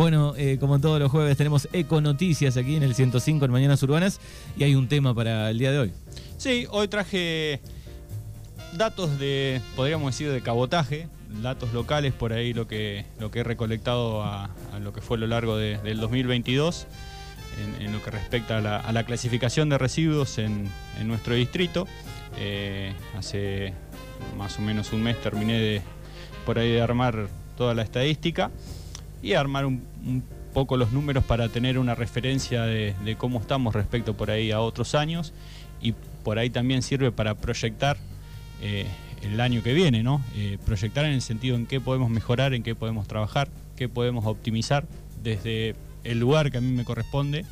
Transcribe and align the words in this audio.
Bueno, 0.00 0.32
eh, 0.38 0.56
como 0.58 0.80
todos 0.80 0.98
los 0.98 1.10
jueves 1.10 1.36
tenemos 1.36 1.68
Eco 1.74 2.00
Noticias 2.00 2.56
aquí 2.56 2.74
en 2.74 2.82
el 2.82 2.94
105 2.94 3.44
en 3.44 3.50
Mañanas 3.50 3.82
Urbanas 3.82 4.18
y 4.56 4.64
hay 4.64 4.74
un 4.74 4.88
tema 4.88 5.14
para 5.14 5.50
el 5.50 5.58
día 5.58 5.72
de 5.72 5.78
hoy. 5.78 5.92
Sí, 6.38 6.66
hoy 6.70 6.88
traje 6.88 7.60
datos 8.72 9.18
de, 9.18 9.60
podríamos 9.76 10.10
decir, 10.14 10.32
de 10.32 10.40
cabotaje, 10.40 11.06
datos 11.42 11.74
locales, 11.74 12.14
por 12.14 12.32
ahí 12.32 12.54
lo 12.54 12.66
que, 12.66 13.04
lo 13.18 13.30
que 13.30 13.40
he 13.40 13.44
recolectado 13.44 14.22
a, 14.22 14.48
lo 14.80 14.94
que 14.94 15.02
fue 15.02 15.18
a 15.18 15.20
lo 15.20 15.26
largo 15.26 15.58
del 15.58 16.00
2022, 16.00 16.86
en, 17.78 17.92
lo 17.92 18.02
que 18.02 18.10
respecta 18.10 18.56
a 18.56 18.92
la, 18.92 19.04
clasificación 19.04 19.68
de 19.68 19.76
residuos 19.76 20.38
en, 20.38 20.70
nuestro 21.04 21.34
distrito. 21.34 21.86
Eh, 22.38 22.94
hace 23.18 23.74
más 24.38 24.58
o 24.58 24.62
menos 24.62 24.94
un 24.94 25.02
mes 25.02 25.20
terminé 25.20 25.60
de, 25.60 25.82
por 26.46 26.58
ahí 26.58 26.72
de 26.72 26.80
armar 26.80 27.28
toda 27.58 27.74
la 27.74 27.82
estadística 27.82 28.50
y 29.22 29.34
armar 29.34 29.66
un, 29.66 29.82
poco 30.52 30.76
los 30.76 30.92
números 30.92 31.24
para 31.24 31.48
tener 31.48 31.78
una 31.78 31.94
referencia 31.94 32.62
de, 32.62 33.16
cómo 33.18 33.40
estamos 33.40 33.74
respecto 33.74 34.16
por 34.16 34.30
ahí 34.30 34.50
a 34.50 34.60
otros 34.60 34.94
años 34.94 35.32
y 35.80 35.94
por 36.24 36.38
ahí 36.38 36.50
también 36.50 36.82
sirve 36.82 37.12
para 37.12 37.36
proyectar 37.36 37.96
eh, 38.60 38.86
el 39.22 39.40
año 39.40 39.62
que 39.62 39.74
viene, 39.74 40.02
¿no? 40.02 40.20
Eh, 40.34 40.58
proyectar 40.64 41.04
en 41.04 41.12
el 41.12 41.22
sentido 41.22 41.56
en 41.56 41.66
qué 41.66 41.80
podemos 41.80 42.10
mejorar, 42.10 42.52
en 42.52 42.62
qué 42.62 42.74
podemos 42.74 43.06
trabajar, 43.06 43.48
qué 43.76 43.88
podemos 43.88 44.26
optimizar 44.26 44.86
desde 45.22 45.76
el 46.04 46.18
lugar 46.18 46.50
que 46.50 46.58
a 46.58 46.60
mí 46.60 46.72
me 46.72 46.84
corresponde 46.84 47.44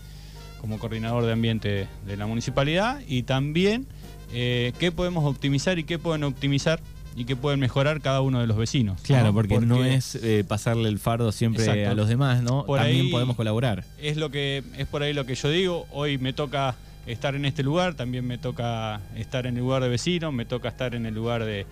como 0.61 0.79
coordinador 0.79 1.25
de 1.25 1.33
ambiente 1.33 1.89
de 2.07 2.17
la 2.17 2.27
municipalidad 2.27 3.01
y 3.07 3.23
también 3.23 3.87
eh, 4.33 4.73
qué 4.79 4.93
podemos 4.93 5.25
optimizar 5.25 5.79
y 5.79 5.85
qué 5.85 5.99
pueden 5.99 6.25
optimizar 6.25 6.81
y 7.19 7.25
qué 7.25 7.35
pueden 7.35 7.59
mejorar 7.59 8.01
cada 8.01 8.21
uno 8.21 8.41
de 8.41 8.47
los 8.47 8.57
vecinos. 8.57 9.03
Claro, 9.03 9.35
porque, 9.35 9.59
no 9.59 9.85
es 9.85 10.15
eh, 10.15 10.45
pasarle 10.47 10.89
el 10.89 11.01
fardo 11.01 11.33
siempre 11.33 11.85
a 11.87 11.95
los 11.95 12.09
demás, 12.09 12.45
¿no? 12.45 12.65
también 12.65 13.11
podemos 13.11 13.35
colaborar. 13.35 13.85
Es 14.01 14.17
lo 14.17 14.31
que 14.31 14.63
es 14.77 14.87
por 14.87 15.03
ahí 15.03 15.13
lo 15.13 15.27
que 15.27 15.35
yo 15.35 15.51
digo. 15.51 15.87
Hoy 15.91 16.17
me 16.17 16.33
toca 16.33 16.77
estar 17.07 17.35
en 17.35 17.45
este 17.45 17.65
lugar, 17.65 17.95
también 17.95 18.25
me 18.25 18.39
toca 18.39 19.01
estar 19.17 19.47
en 19.47 19.57
el 19.57 19.63
lugar 19.63 19.83
de 19.83 19.89
vecino, 19.89 20.31
me 20.31 20.45
toca 20.45 20.69
estar 20.69 20.95
en 20.95 21.07
el 21.07 21.15
lugar 21.15 21.45
de, 21.45 21.67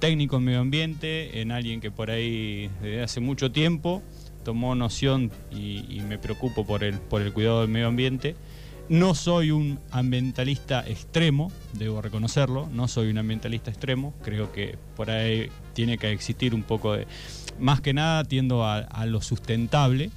técnico 0.00 0.38
en 0.38 0.44
medio 0.44 0.60
ambiente, 0.60 1.40
en 1.40 1.52
alguien 1.52 1.80
que 1.80 1.92
por 1.92 2.10
ahí 2.10 2.68
desde 2.82 3.02
hace 3.02 3.20
mucho 3.20 3.52
tiempo 3.52 4.02
tomó 4.44 4.74
noción 4.74 5.30
y, 5.52 6.00
me 6.08 6.18
preocupo 6.18 6.66
por 6.66 6.82
el, 6.82 6.94
por 6.98 7.22
el 7.22 7.32
cuidado 7.32 7.60
del 7.60 7.70
medio 7.70 7.86
ambiente. 7.86 8.34
No 8.88 9.14
soy 9.14 9.50
un 9.50 9.78
ambientalista 9.90 10.84
extremo, 10.86 11.50
debo 11.72 12.02
reconocerlo, 12.02 12.68
no 12.72 12.88
soy 12.88 13.10
un 13.10 13.18
ambientalista 13.18 13.70
extremo, 13.70 14.12
creo 14.22 14.52
que 14.52 14.76
por 14.96 15.10
ahí 15.10 15.48
tiene 15.72 15.98
que 15.98 16.10
existir 16.10 16.54
un 16.54 16.62
poco 16.62 16.94
de... 16.94 17.06
Más 17.58 17.80
que 17.80 17.94
nada 17.94 18.24
tiendo 18.24 18.66
a, 18.66 19.06
lo 19.06 19.22
sustentable. 19.22 20.10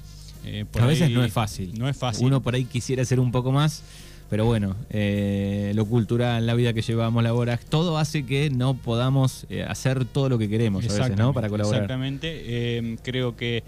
Eh, 0.44 0.64
a 0.78 0.86
veces 0.86 1.10
no 1.10 1.24
es 1.24 1.32
fácil. 1.32 1.78
No 1.78 1.88
es 1.88 1.96
fácil. 1.96 2.26
Uno 2.26 2.40
por 2.40 2.54
ahí 2.54 2.64
quisiera 2.64 3.04
ser 3.04 3.20
un 3.20 3.30
poco 3.30 3.52
más, 3.52 3.82
pero 4.30 4.44
bueno, 4.44 4.76
eh, 4.90 5.72
lo 5.74 5.86
cultural, 5.86 6.46
la 6.46 6.54
vida 6.54 6.72
que 6.72 6.82
llevamos, 6.82 7.22
la 7.22 7.34
hora, 7.34 7.58
todo 7.68 7.98
hace 7.98 8.26
que 8.26 8.50
no 8.50 8.74
podamos 8.74 9.46
eh, 9.48 9.64
hacer 9.64 10.04
todo 10.04 10.28
lo 10.28 10.38
que 10.38 10.48
queremos 10.48 10.84
a 10.84 10.92
veces, 10.92 11.16
¿no? 11.16 11.32
Para 11.32 11.48
colaborar. 11.48 11.82
Exactamente. 11.82 12.98
creo 13.02 13.36
que 13.36 13.62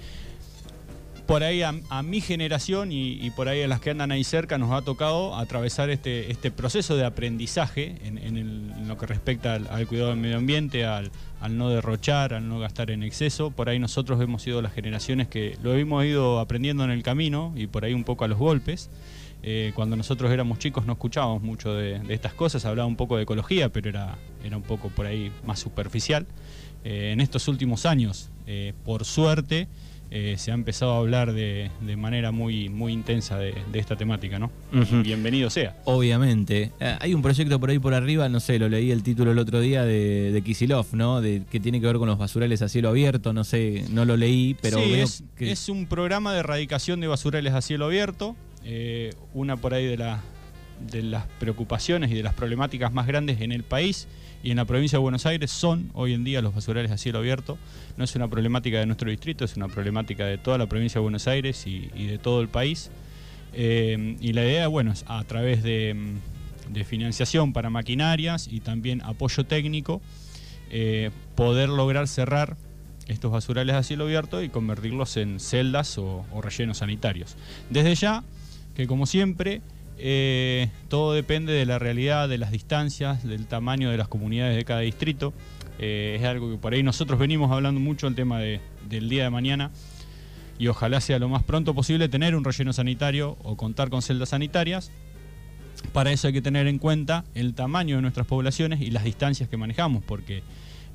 por 1.28 1.44
ahí 1.44 1.60
a, 1.60 2.02
mi 2.02 2.22
generación 2.22 2.90
y, 2.90 3.30
por 3.36 3.48
ahí 3.48 3.60
a 3.60 3.68
las 3.68 3.80
que 3.80 3.90
andan 3.90 4.10
ahí 4.12 4.24
cerca 4.24 4.56
nos 4.56 4.72
ha 4.72 4.80
tocado 4.80 5.36
atravesar 5.36 5.90
este, 5.90 6.32
este 6.32 6.50
proceso 6.50 6.96
de 6.96 7.04
aprendizaje 7.04 7.96
en, 8.02 8.88
lo 8.88 8.96
que 8.96 9.04
respecta 9.04 9.52
al, 9.52 9.86
cuidado 9.86 10.08
del 10.08 10.18
medio 10.18 10.38
ambiente, 10.38 10.86
al, 10.86 11.10
no 11.50 11.68
derrochar, 11.68 12.32
al 12.32 12.48
no 12.48 12.58
gastar 12.58 12.90
en 12.90 13.02
exceso. 13.02 13.50
Por 13.50 13.68
ahí 13.68 13.78
nosotros 13.78 14.18
hemos 14.22 14.40
sido 14.40 14.62
las 14.62 14.72
generaciones 14.72 15.28
que 15.28 15.58
lo 15.62 15.74
hemos 15.74 16.02
ido 16.06 16.40
aprendiendo 16.40 16.82
en 16.82 16.90
el 16.90 17.02
camino 17.02 17.52
y 17.54 17.66
por 17.66 17.84
ahí 17.84 17.92
un 17.92 18.04
poco 18.04 18.24
a 18.24 18.28
los 18.28 18.38
golpes. 18.38 18.88
Eh, 19.42 19.72
cuando 19.74 19.96
nosotros 19.96 20.32
éramos 20.32 20.58
chicos 20.58 20.86
no 20.86 20.94
escuchábamos 20.94 21.42
mucho 21.42 21.74
de, 21.74 22.00
estas 22.08 22.32
cosas, 22.32 22.64
hablaba 22.64 22.86
un 22.86 22.96
poco 22.96 23.18
de 23.18 23.24
ecología, 23.24 23.68
pero 23.68 23.90
era, 23.90 24.16
era 24.42 24.56
un 24.56 24.62
poco 24.62 24.88
por 24.88 25.04
ahí 25.04 25.30
más 25.44 25.60
superficial. 25.60 26.26
Eh, 26.84 27.10
en 27.12 27.20
estos 27.20 27.48
últimos 27.48 27.84
años, 27.84 28.30
eh, 28.46 28.72
por 28.86 29.04
suerte, 29.04 29.68
eh, 30.10 30.36
se 30.38 30.50
ha 30.50 30.54
empezado 30.54 30.92
a 30.94 30.98
hablar 30.98 31.32
de, 31.32 31.70
manera 31.96 32.32
muy, 32.32 32.68
muy 32.68 32.92
intensa 32.92 33.38
de, 33.38 33.54
esta 33.74 33.96
temática, 33.96 34.38
¿no? 34.38 34.50
bienvenido 35.02 35.50
sea. 35.50 35.76
Obviamente. 35.84 36.72
Eh, 36.80 36.96
hay 37.00 37.14
un 37.14 37.22
proyecto 37.22 37.60
por 37.60 37.70
ahí 37.70 37.78
por 37.78 37.94
arriba, 37.94 38.28
no 38.28 38.40
sé, 38.40 38.58
lo 38.58 38.68
leí 38.68 38.90
el 38.90 39.02
título 39.02 39.32
el 39.32 39.38
otro 39.38 39.60
día 39.60 39.84
de, 39.84 40.32
de 40.32 40.42
Kisilov, 40.42 40.86
¿no? 40.92 41.20
De, 41.20 41.42
que 41.50 41.60
tiene 41.60 41.80
que 41.80 41.86
ver 41.86 41.96
con 41.96 42.08
los 42.08 42.18
basurales 42.18 42.62
a 42.62 42.68
cielo 42.68 42.88
abierto, 42.88 43.32
no 43.32 43.44
sé, 43.44 43.84
no 43.90 44.04
lo 44.04 44.16
leí, 44.16 44.56
pero 44.60 44.78
es, 44.78 45.24
es 45.38 45.68
un 45.68 45.86
programa 45.86 46.32
de 46.32 46.40
erradicación 46.40 47.00
de 47.00 47.06
basurales 47.06 47.52
a 47.52 47.60
cielo 47.60 47.86
abierto. 47.86 48.36
Eh, 48.64 49.14
una 49.34 49.56
por 49.56 49.72
ahí 49.72 49.86
de, 49.86 49.96
la, 49.96 50.20
de 50.80 51.02
las 51.02 51.26
preocupaciones 51.38 52.10
y 52.10 52.14
de 52.14 52.22
las 52.22 52.34
problemáticas 52.34 52.92
más 52.92 53.06
grandes 53.06 53.40
en 53.40 53.52
el 53.52 53.64
país 53.64 54.08
y 54.42 54.50
en 54.50 54.56
la 54.56 54.64
provincia 54.64 54.98
de 54.98 55.02
Buenos 55.02 55.26
Aires 55.26 55.50
son 55.50 55.90
hoy 55.94 56.14
en 56.14 56.22
día 56.22 56.40
los 56.42 56.54
basurales 56.54 56.92
a 56.92 56.98
cielo 56.98 57.18
abierto. 57.18 57.58
No 57.96 58.04
es 58.04 58.14
una 58.14 58.28
problemática 58.28 58.78
de 58.78 58.86
nuestro 58.86 59.10
distrito, 59.10 59.44
es 59.44 59.56
una 59.56 59.68
problemática 59.68 60.24
de 60.26 60.38
toda 60.38 60.58
la 60.58 60.66
provincia 60.66 61.00
de 61.00 61.02
Buenos 61.02 61.26
Aires 61.26 61.66
y, 61.66 61.88
de 61.88 62.18
todo 62.18 62.40
el 62.40 62.48
país. 62.48 62.90
Eh, 63.52 64.16
y 64.20 64.32
la 64.32 64.44
idea, 64.44 64.68
bueno, 64.68 64.92
es 64.92 65.04
a 65.08 65.22
través 65.24 65.62
de, 65.62 65.96
financiación 66.84 67.52
para 67.52 67.70
maquinarias 67.70 68.46
y 68.48 68.60
también 68.60 69.02
apoyo 69.02 69.44
técnico, 69.44 70.00
eh, 70.70 71.10
poder 71.34 71.68
lograr 71.68 72.06
cerrar 72.06 72.56
estos 73.08 73.32
basurales 73.32 73.74
a 73.74 73.82
cielo 73.82 74.04
abierto 74.04 74.42
y 74.42 74.50
convertirlos 74.50 75.16
en 75.16 75.40
celdas 75.40 75.98
o 75.98 76.24
rellenos 76.40 76.78
sanitarios. 76.78 77.36
Desde 77.70 77.94
ya, 77.96 78.22
que 78.76 78.86
como 78.86 79.06
siempre, 79.06 79.62
eh, 79.98 80.70
todo 80.88 81.12
depende 81.12 81.52
de 81.52 81.66
la 81.66 81.78
realidad, 81.78 82.28
de 82.28 82.38
las 82.38 82.50
distancias, 82.50 83.24
del 83.24 83.46
tamaño 83.46 83.90
de 83.90 83.96
las 83.96 84.08
comunidades 84.08 84.56
de 84.56 84.64
cada 84.64 84.80
distrito. 84.80 85.32
Eh, 85.78 86.16
es 86.18 86.24
algo 86.24 86.50
que 86.50 86.56
por 86.56 86.72
ahí 86.72 86.82
nosotros 86.82 87.18
venimos 87.18 87.50
hablando 87.50 87.80
mucho, 87.80 88.06
el 88.06 88.14
tema 88.14 88.40
del 88.40 89.08
día 89.08 89.24
de 89.24 89.30
mañana. 89.30 89.70
Y 90.58 90.66
ojalá 90.68 91.00
sea 91.00 91.18
lo 91.18 91.28
más 91.28 91.42
pronto 91.44 91.74
posible 91.74 92.08
tener 92.08 92.34
un 92.34 92.44
relleno 92.44 92.72
sanitario 92.72 93.36
o 93.42 93.56
contar 93.56 93.90
con 93.90 94.02
celdas 94.02 94.30
sanitarias. 94.30 94.90
Para 95.92 96.10
eso 96.10 96.26
hay 96.26 96.32
que 96.32 96.42
tener 96.42 96.66
en 96.66 96.78
cuenta 96.78 97.24
el 97.34 97.54
tamaño 97.54 97.96
de 97.96 98.02
nuestras 98.02 98.26
poblaciones 98.26 98.80
y 98.80 98.90
las 98.90 99.04
distancias 99.04 99.48
que 99.48 99.56
manejamos, 99.56 100.02
porque 100.02 100.42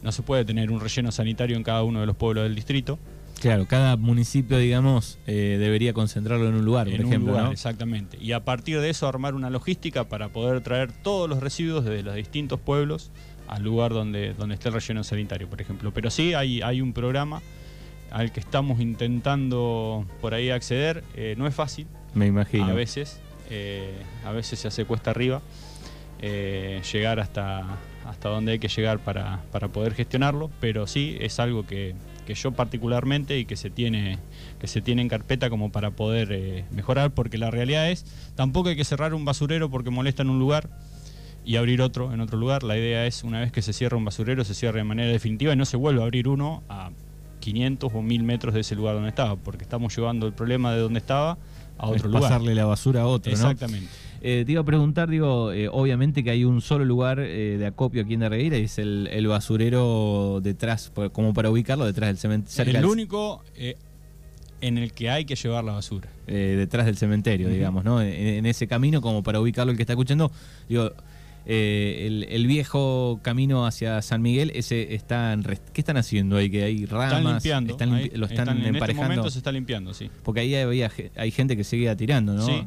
no 0.02 0.12
se 0.12 0.22
puede 0.22 0.44
tener 0.44 0.70
un 0.70 0.82
relleno 0.82 1.12
sanitario 1.12 1.56
en 1.56 1.64
cada 1.64 1.84
uno 1.84 2.02
de 2.02 2.06
los 2.06 2.18
pueblos 2.18 2.44
del 2.44 2.56
distrito. 2.56 3.00
Claro, 3.44 3.66
cada 3.68 3.98
municipio, 3.98 4.58
digamos, 4.58 5.20
eh, 5.28 5.58
debería 5.60 5.92
concentrarlo 5.92 6.48
en 6.48 6.56
un 6.56 6.64
lugar, 6.64 6.90
por 6.90 7.02
ejemplo. 7.02 7.52
Exactamente. 7.52 8.18
Y 8.22 8.32
a 8.32 8.46
partir 8.46 8.80
de 8.80 8.90
eso 8.90 9.06
armar 9.06 9.36
una 9.36 9.50
logística 9.50 10.06
para 10.06 10.30
poder 10.30 10.62
traer 10.62 10.94
todos 10.94 11.30
los 11.30 11.42
residuos 11.42 11.84
desde 11.84 12.04
los 12.04 12.16
distintos 12.16 12.58
pueblos 12.62 13.12
al 13.50 13.62
lugar 13.62 13.92
donde, 13.92 14.34
donde 14.34 14.56
esté 14.56 14.70
el 14.70 14.76
relleno 14.76 15.04
sanitario, 15.04 15.50
por 15.50 15.60
ejemplo. 15.60 15.92
Pero 15.94 16.10
sí 16.10 16.34
hay, 16.34 16.62
hay 16.62 16.80
un 16.80 16.94
programa 16.94 17.42
al 18.12 18.32
que 18.32 18.40
estamos 18.40 18.80
intentando 18.80 20.06
por 20.22 20.34
ahí 20.34 20.50
acceder. 20.50 21.04
Eh, 21.14 21.36
no 21.38 21.46
es 21.46 21.54
fácil. 21.54 21.86
Me 22.14 22.28
imagino. 22.28 22.64
A 22.64 22.74
veces, 22.74 23.20
eh, 23.50 23.92
a 24.24 24.32
veces 24.32 24.58
se 24.58 24.70
hace 24.70 24.86
cuesta 24.86 25.12
arriba 25.12 25.42
llegar 26.22 27.20
hasta, 27.20 27.78
hasta 28.06 28.30
donde 28.30 28.54
hay 28.54 28.60
que 28.60 28.68
llegar 28.68 29.00
para, 29.00 29.42
para 29.52 29.70
poder 29.70 29.94
gestionarlo, 29.94 30.50
pero 30.60 30.88
sí 30.88 31.18
es 31.20 31.40
algo 31.40 31.66
que, 31.66 31.96
que 32.26 32.34
yo 32.34 32.52
particularmente 32.52 33.38
y 33.38 33.46
que 33.46 33.56
se 33.56 33.70
tiene, 33.70 34.20
que 34.60 34.68
se 34.68 34.82
tiene 34.82 35.02
en 35.02 35.10
carpeta 35.10 35.50
como 35.50 35.72
para 35.72 35.92
poder 35.92 36.32
eh, 36.32 36.66
mejorar, 36.72 37.12
porque 37.12 37.38
la 37.38 37.52
realidad 37.52 37.90
es, 37.90 38.06
tampoco 38.36 38.70
hay 38.70 38.76
que 38.76 38.86
cerrar 38.86 39.14
un 39.14 39.26
basurero 39.26 39.70
porque 39.70 39.90
molesta 39.90 40.24
en 40.24 40.30
un 40.30 40.40
lugar 40.40 40.70
y 41.46 41.58
abrir 41.58 41.82
otro 41.82 42.14
en 42.14 42.22
otro 42.22 42.38
lugar. 42.38 42.64
La 42.64 42.78
idea 42.78 43.06
es, 43.06 43.24
una 43.24 43.40
vez 43.40 43.52
que 43.52 43.62
se 43.62 43.74
cierra 43.74 43.98
un 43.98 44.06
basurero, 44.06 44.44
se 44.44 44.54
cierra 44.54 44.78
de 44.78 44.86
manera 44.86 45.12
definitiva 45.12 45.54
y 45.54 45.56
no 45.56 45.66
se 45.66 45.78
vuelve 45.78 46.02
a 46.02 46.06
abrir 46.06 46.28
uno 46.28 46.64
a 46.70 46.92
500 47.42 47.92
o 47.94 48.02
1000 48.02 48.24
metros 48.24 48.54
de 48.54 48.62
ese 48.62 48.76
lugar 48.76 48.96
donde 48.96 49.10
estaba, 49.10 49.36
porque 49.36 49.64
estamos 49.64 49.96
llevando 49.96 50.28
el 50.28 50.34
problema 50.34 50.74
de 50.74 50.80
donde 50.80 51.00
estaba 51.00 51.38
a 51.78 51.88
otro 51.88 52.08
lugar. 52.08 52.24
Pasarle 52.24 52.56
la 52.56 52.66
basura 52.66 53.02
a 53.02 53.08
otro, 53.08 53.32
Exactamente. 53.32 53.90
Eh, 54.26 54.44
te 54.46 54.54
iba 54.54 54.62
a 54.62 54.64
preguntar, 54.64 55.10
digo, 55.10 55.52
eh, 55.52 55.68
obviamente 55.70 56.24
que 56.24 56.30
hay 56.30 56.46
un 56.46 56.62
solo 56.62 56.86
lugar 56.86 57.20
eh, 57.20 57.58
de 57.60 57.66
acopio 57.66 58.04
aquí 58.04 58.14
en 58.14 58.22
Darreira 58.22 58.58
y 58.58 58.64
es 58.64 58.80
el, 58.80 59.28
basurero 59.28 60.40
detrás, 60.42 60.94
como 61.12 61.34
para 61.34 61.50
ubicarlo 61.50 61.86
detrás 61.86 62.08
del 62.08 62.18
cementerio. 62.18 62.80
El 62.80 62.86
único 62.86 63.44
en 64.62 64.78
el 64.78 64.94
que 64.94 65.10
hay 65.10 65.26
que 65.26 65.36
llevar 65.36 65.66
la 65.66 65.74
basura. 65.74 66.08
detrás 66.26 66.86
del 66.86 66.96
cementerio, 66.96 67.50
digamos, 67.50 67.84
¿no? 67.84 68.02
En, 68.02 68.46
ese 68.46 68.66
camino, 68.66 69.02
como 69.02 69.24
para 69.24 69.42
ubicarlo 69.42 69.72
el 69.72 69.78
que 69.78 69.84
está 69.84 69.92
escuchando, 69.92 70.32
digo, 70.70 70.94
el, 71.46 72.48
viejo 72.48 73.20
camino 73.24 73.68
hacia 73.68 74.02
San 74.02 74.22
Miguel, 74.22 74.54
ese 74.56 74.96
está 74.96 75.38
¿qué 75.74 75.82
están 75.82 75.98
haciendo 75.98 76.38
ahí? 76.38 76.50
Que 76.50 76.64
hay 76.64 76.86
ramas, 76.86 77.44
están 77.44 77.66
limpiando, 77.68 78.18
lo 78.18 78.26
están, 78.26 78.48
emparejando. 78.48 78.70
En 78.70 78.90
este 78.90 78.94
momento 78.94 79.30
se 79.30 79.40
está 79.40 79.52
limpiando, 79.52 79.94
sí. 79.94 80.10
Porque 80.24 80.40
ahí 80.40 80.82
hay 81.18 81.32
gente 81.32 81.58
que 81.58 81.66
sigue 81.66 81.94
tirando, 81.98 82.36
¿no? 82.36 82.46
Sí, 82.46 82.66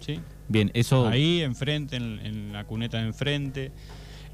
sí. 0.00 0.20
Bien, 0.48 0.70
eso. 0.74 1.06
Ahí 1.08 1.40
enfrente, 1.42 1.96
en, 1.96 2.52
la 2.52 2.64
cuneta 2.64 2.98
de 2.98 3.06
enfrente. 3.06 3.72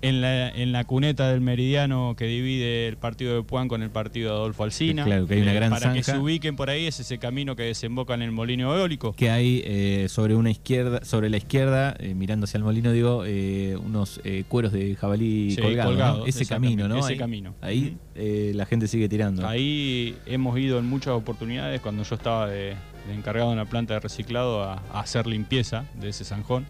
en 0.03 0.23
la, 0.23 0.49
en 0.49 0.73
la 0.73 0.85
cuneta 0.85 1.31
del 1.31 1.43
meridiano 1.43 2.15
que 2.17 2.25
divide 2.25 2.89
el 2.89 2.97
partido 2.97 3.35
de 3.35 3.43
Puan 3.43 3.69
con 3.69 3.83
el 3.83 3.91
partido 3.91 4.31
de 4.31 4.37
Adolfo 4.39 4.65
Alsina. 4.65 5.05
Claro, 5.05 5.27
que 5.27 5.35
hay 5.35 5.43
una 5.43 5.53
Eh, 5.53 5.55
gran 5.57 5.71
Para 5.71 5.93
que 5.93 6.03
se 6.03 6.17
ubiquen 6.19 6.57
por 6.57 6.71
ahí, 6.71 6.87
es 6.87 7.01
ese 7.01 7.19
camino 7.19 7.55
que 7.55 7.65
desemboca 7.65 8.15
en 8.15 8.23
el 8.23 8.33
molino 8.33 8.75
eólico. 8.75 9.12
Que 9.12 9.29
hay 9.31 9.62
eh, 9.67 10.07
sobre 10.09 10.35
una 10.37 10.51
izquierda, 10.51 11.05
sobre 11.05 11.29
la 11.29 11.37
izquierda, 11.37 11.95
eh, 11.99 12.15
mirando 12.15 12.45
hacia 12.45 12.56
el 12.56 12.65
molino, 12.65 12.93
digo, 12.93 13.25
eh, 13.27 13.77
unos 13.77 14.23
eh, 14.25 14.45
cueros 14.49 14.73
de 14.73 14.97
jabalí 14.97 15.51
Sí, 15.51 15.61
colgados, 15.61 16.27
Ese 16.27 16.47
camino, 16.47 16.89
¿no? 16.89 16.99
ese 17.01 17.13
ahí, 17.13 17.19
camino. 17.19 17.55
Ahí 17.61 17.99
la 18.15 18.65
gente 18.65 18.89
sigue 18.89 19.06
tirando. 19.09 19.47
Ahí 19.47 20.17
hemos 20.25 20.59
ido 20.59 20.79
en 20.79 20.87
muchas 20.87 21.13
oportunidades 21.13 21.81
cuando 21.83 22.05
yo 22.05 22.15
estaba 22.15 22.49
de, 22.49 22.75
de 23.06 23.14
encargado 23.14 23.50
en 23.52 23.58
la 23.58 23.64
planta 23.64 23.94
de 23.94 24.00
reciclado 24.00 24.62
a, 24.62 24.82
a 24.93 25.00
hacer 25.00 25.26
limpieza 25.26 25.85
de 25.94 26.11
ese 26.11 26.25
zanjón. 26.25 26.67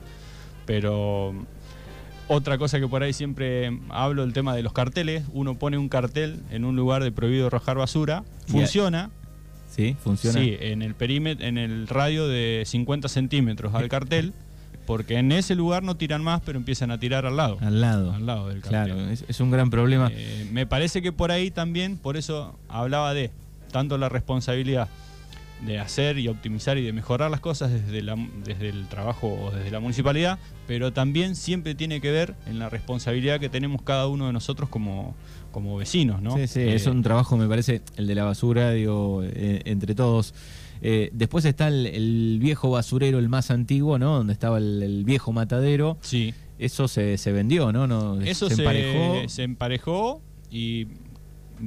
Pero 0.67 1.35
otra 2.33 2.59
cosa 2.59 2.79
que 2.79 2.87
por 2.87 3.03
ahí 3.03 3.13
siempre 3.13 3.77
hablo, 3.89 4.23
el 4.23 4.33
tema 4.33 4.55
de 4.55 4.63
los 4.63 4.73
carteles. 4.73 5.25
Uno 5.33 5.59
pone 5.59 5.79
un 5.79 5.89
cartel 5.89 6.41
en 6.53 6.65
un 6.65 6.77
lugar 6.77 7.03
de 7.03 7.11
prohibido 7.11 7.49
arrojar 7.49 7.77
basura. 7.77 8.23
Funciona, 8.47 9.11
¿Sí? 9.69 9.97
¿Funciona? 10.01 10.39
sí, 10.39 10.57
en 10.61 10.83
el 10.83 10.95
perímetro, 10.95 11.45
en 11.45 11.59
el 11.59 11.89
radio 11.89 12.29
de 12.29 12.63
50 12.67 13.09
centímetros 13.09 13.75
al 13.75 13.89
cartel. 13.89 14.33
Porque 14.87 15.19
en 15.19 15.31
ese 15.33 15.57
lugar 15.57 15.83
no 15.83 15.97
tiran 15.97 16.23
más, 16.23 16.41
pero 16.45 16.57
empiezan 16.57 16.91
a 16.93 16.99
tirar 16.99 17.27
al 17.27 17.37
lado. 17.37 17.59
Al 17.61 17.81
lado. 17.81 18.13
Al 18.13 18.27
lado 18.27 18.49
del 18.49 18.61
cartel. 18.61 18.95
Claro, 18.95 19.11
es, 19.11 19.25
es 19.29 19.41
un 19.41 19.51
gran 19.51 19.71
problema. 19.71 20.09
Eh, 20.13 20.49
me 20.53 20.67
parece 20.67 21.03
que 21.03 21.13
por 21.13 21.31
ahí 21.31 21.51
también, 21.51 21.97
por 21.97 22.17
eso 22.17 22.59
hablaba 22.69 23.13
de 23.13 23.31
tanto 23.73 23.99
la 23.99 24.09
responsabilidad 24.09 24.89
de 25.67 25.79
hacer 25.79 26.19
y 26.19 26.29
optimizar 26.29 26.79
y 26.79 26.83
de 26.83 26.93
mejorar 26.93 27.31
las 27.31 27.41
cosas 27.41 27.71
desde, 27.71 28.03
la- 28.03 28.17
desde 28.45 28.71
el 28.71 28.87
trabajo 28.89 29.29
o 29.29 29.51
desde 29.51 29.71
la 29.71 29.79
municipalidad, 29.81 30.39
pero 30.67 30.93
también 30.93 31.37
siempre 31.37 31.75
tiene 31.75 32.01
que 32.01 32.11
ver 32.11 32.35
en 32.47 32.59
la 32.59 32.71
responsabilidad 32.71 33.39
que 33.41 33.49
tenemos 33.51 33.83
cada 33.83 34.07
uno 34.09 34.27
de 34.27 34.33
nosotros 34.33 34.69
como, 34.71 35.15
como 35.53 35.77
vecinos, 35.77 36.23
¿no? 36.23 36.37
Sí, 36.37 36.47
sí, 36.47 36.61
Eh, 36.61 36.75
es 36.75 36.87
un 36.87 37.03
trabajo, 37.03 37.37
me 37.37 37.47
parece, 37.47 37.83
el 37.97 38.07
de 38.07 38.15
la 38.15 38.25
basura, 38.25 38.71
digo, 38.73 39.23
eh, 39.25 39.61
entre 39.67 39.95
todos. 39.95 40.35
Eh, 40.83 41.11
después 41.13 41.45
está 41.45 41.69
el, 41.69 41.85
el 41.87 42.39
viejo 42.41 42.71
basurero, 42.71 43.19
el 43.19 43.29
más 43.29 43.51
antiguo, 43.51 43.99
¿no? 43.99 44.17
Donde 44.17 44.33
estaba 44.33 44.57
el, 44.57 44.83
el 44.83 45.05
viejo 45.05 45.31
matadero. 45.31 45.99
Sí, 46.01 46.33
Eso 46.59 46.89
se, 46.89 47.19
se 47.19 47.33
vendió, 47.33 47.71
¿no? 47.71 47.87
no 47.87 48.19
eso 48.23 48.49
se 48.49 48.63
emparejó. 48.63 49.29
se 49.29 49.43
emparejó 49.43 50.23
y 50.51 50.87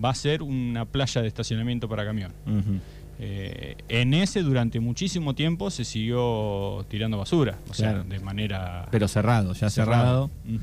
va 0.03 0.09
a 0.09 0.15
ser 0.15 0.41
una 0.41 0.85
playa 0.85 1.21
de 1.21 1.27
estacionamiento 1.27 1.87
para 1.87 2.03
camión. 2.05 2.31
Ujú. 2.47 2.79
Eh, 3.19 3.75
en 3.89 4.13
ese 4.13 4.41
durante 4.41 4.79
muchísimo 4.79 5.35
tiempo 5.35 5.69
se 5.69 5.85
siguió 5.85 6.85
tirando 6.89 7.17
basura, 7.17 7.57
o 7.69 7.73
sea, 7.73 8.03
de 8.03 8.19
manera 8.19 8.87
Pero 8.91 9.07
cerrado, 9.07 9.53
ya 9.53 9.69
cerrado. 9.69 10.31
Sí, 10.45 10.59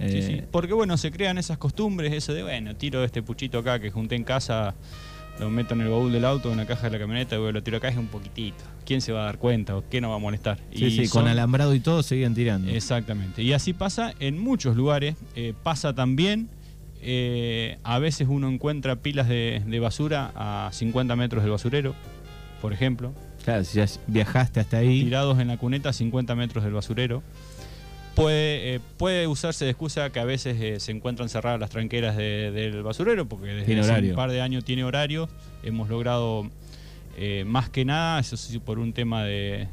Eh, 0.00 0.22
sí. 0.40 0.46
Porque 0.50 0.72
bueno, 0.72 0.96
se 0.96 1.12
crean 1.12 1.38
esas 1.38 1.56
costumbres, 1.56 2.12
eso 2.12 2.34
de 2.34 2.42
bueno, 2.42 2.74
tiro 2.74 3.04
este 3.04 3.22
puchito 3.22 3.58
acá 3.58 3.78
que 3.78 3.92
junté 3.92 4.16
en 4.16 4.24
casa, 4.24 4.74
lo 5.38 5.50
meto 5.50 5.74
en 5.74 5.82
el 5.82 5.88
baúl 5.88 6.10
del 6.12 6.24
auto, 6.24 6.50
en 6.50 6.56
la 6.58 6.66
caja 6.66 6.82
de 6.88 6.90
la 6.90 6.98
camioneta, 6.98 7.36
y 7.36 7.52
lo 7.52 7.62
tiro 7.62 7.76
acá 7.76 7.88
es 7.88 7.96
un 7.96 8.08
poquitito. 8.08 8.56
¿Quién 8.84 9.00
se 9.00 9.12
va 9.12 9.22
a 9.22 9.24
dar 9.26 9.38
cuenta 9.38 9.76
o 9.76 9.84
qué 9.88 10.00
nos 10.00 10.10
va 10.10 10.16
a 10.16 10.18
molestar? 10.18 10.58
Sí, 10.74 10.84
Y 10.86 10.90
sí, 10.90 11.06
son- 11.06 11.22
con 11.22 11.30
alambrado 11.30 11.74
y 11.76 11.80
todo 11.80 12.02
seguían 12.02 12.34
tirando. 12.34 12.70
Exactamente. 12.72 13.42
Y 13.42 13.52
así 13.52 13.72
pasa 13.72 14.12
en 14.18 14.36
muchos 14.38 14.74
lugares. 14.76 15.14
Eh, 15.36 15.54
pasa 15.62 15.94
también, 15.94 16.48
eh, 17.04 17.78
a 17.84 17.98
veces 17.98 18.26
uno 18.30 18.48
encuentra 18.48 18.96
pilas 18.96 19.28
de, 19.28 19.62
de 19.66 19.80
basura 19.80 20.32
a 20.34 20.70
50 20.72 21.14
metros 21.16 21.42
del 21.42 21.52
basurero, 21.52 21.94
por 22.62 22.72
ejemplo. 22.72 23.12
Claro, 23.44 23.62
si 23.64 23.76
ya 23.78 23.86
viajaste 24.06 24.60
hasta 24.60 24.78
ahí. 24.78 25.02
tirados 25.04 25.38
en 25.38 25.48
la 25.48 25.56
cuneta 25.58 25.90
a 25.90 25.92
50 25.92 26.34
metros 26.34 26.64
del 26.64 26.72
basurero. 26.72 27.22
Puede, 28.14 28.76
eh, 28.76 28.80
puede 28.96 29.26
usarse 29.26 29.64
de 29.64 29.72
excusa 29.72 30.10
que 30.10 30.20
a 30.20 30.24
veces 30.24 30.56
eh, 30.60 30.78
se 30.78 30.92
encuentran 30.92 31.28
cerradas 31.28 31.58
las 31.58 31.70
tranqueras 31.70 32.16
de- 32.16 32.52
del 32.52 32.82
basurero, 32.84 33.26
porque 33.26 33.46
desde 33.48 33.66
Tiene 33.66 33.80
hace 33.80 33.90
horario. 33.90 34.10
un 34.10 34.16
par 34.16 34.30
de 34.30 34.40
años 34.40 34.64
tiene 34.64 34.84
horario. 34.84 35.28
Hemos 35.64 35.88
logrado, 35.88 36.48
más 37.46 37.68
que 37.70 37.84
nada, 37.84 38.20
eso 38.20 38.36
sí, 38.36 38.58
por 38.60 38.78
un 38.78 38.92
tema 38.92 39.24
de 39.24 39.66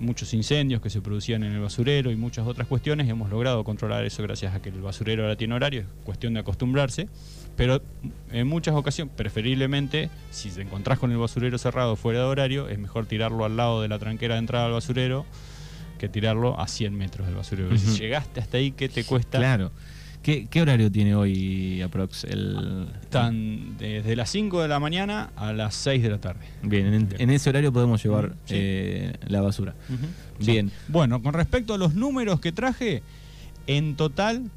muchos 0.00 0.34
incendios 0.34 0.80
que 0.80 0.90
se 0.90 1.00
producían 1.00 1.44
en 1.44 1.52
el 1.52 1.60
basurero 1.60 2.10
y 2.10 2.16
muchas 2.16 2.46
otras 2.46 2.66
cuestiones, 2.66 3.08
hemos 3.08 3.30
logrado 3.30 3.62
controlar 3.64 4.04
eso 4.04 4.22
gracias 4.22 4.54
a 4.54 4.60
que 4.60 4.70
el 4.70 4.80
basurero 4.80 5.22
ahora 5.22 5.36
tiene 5.36 5.54
horario, 5.54 5.82
es 5.82 5.86
cuestión 6.04 6.34
de 6.34 6.40
acostumbrarse. 6.40 7.08
Pero 7.56 7.82
en 8.30 8.46
muchas 8.46 8.74
ocasiones, 8.74 9.14
preferiblemente, 9.14 10.08
si 10.30 10.50
te 10.50 10.62
encontrás 10.62 10.98
con 10.98 11.12
el 11.12 11.18
basurero 11.18 11.58
cerrado 11.58 11.94
fuera 11.96 12.20
de 12.20 12.24
horario, 12.24 12.68
es 12.68 12.78
mejor 12.78 13.06
tirarlo 13.06 13.44
al 13.44 13.56
lado 13.56 13.82
de 13.82 13.88
la 13.88 13.98
tranquera 13.98 14.34
de 14.34 14.40
entrada 14.40 14.66
al 14.66 14.72
basurero 14.72 15.26
que 15.98 16.08
tirarlo 16.08 16.58
a 16.58 16.66
100 16.66 16.94
metros 16.94 17.26
del 17.26 17.36
basurero. 17.36 17.76
Si 17.76 17.98
llegaste 17.98 18.40
hasta 18.40 18.56
ahí, 18.56 18.72
¿qué 18.72 18.88
te 18.88 19.04
cuesta? 19.04 19.38
Claro. 19.38 19.70
¿Qué, 20.22 20.46
qué 20.50 20.60
horario 20.60 20.92
tiene 20.92 21.14
hoy 21.14 21.80
aprox? 21.80 22.24
El... 22.24 22.88
Están 23.00 23.78
desde 23.78 24.14
las 24.16 24.28
5 24.30 24.60
de 24.60 24.68
la 24.68 24.78
mañana 24.78 25.30
a 25.34 25.52
las 25.54 25.74
6 25.76 26.02
de 26.02 26.10
la 26.10 26.18
tarde. 26.18 26.40
Bien, 26.62 26.92
en, 26.92 27.08
en 27.18 27.30
ese 27.30 27.48
horario 27.48 27.72
podemos 27.72 28.02
llevar 28.02 28.34
Sí. 28.44 28.54
eh, 28.58 29.12
la 29.28 29.40
basura. 29.40 29.74
Bien. 30.38 30.70
Bueno, 30.88 31.22
con 31.22 31.32
respecto 31.32 31.72
a 31.72 31.78
los 31.78 31.94
números 31.94 32.38
que 32.40 32.52
traje, 32.52 33.02
en 33.66 33.96
total, 33.96 34.50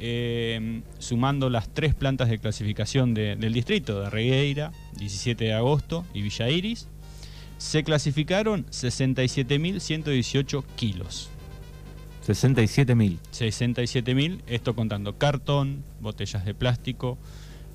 eh, 0.00 0.80
sumando 0.98 1.48
las 1.48 1.68
tres 1.68 1.94
plantas 1.94 2.28
de 2.28 2.38
clasificación 2.40 3.14
de- 3.14 3.36
del 3.36 3.52
distrito, 3.52 4.00
de 4.00 4.10
Regueira, 4.10 4.72
17 4.98 5.44
de 5.44 5.52
agosto 5.52 6.04
y 6.12 6.22
Villa 6.22 6.50
Iris, 6.50 6.88
se 7.56 7.84
clasificaron 7.84 8.66
67.118 8.66 10.64
kilos. 10.76 11.30
67 12.24 12.94
mil. 12.94 13.18
67.000, 13.32 14.40
esto 14.46 14.74
contando 14.74 15.18
cartón, 15.18 15.84
botellas 16.00 16.44
de 16.46 16.54
plástico, 16.54 17.18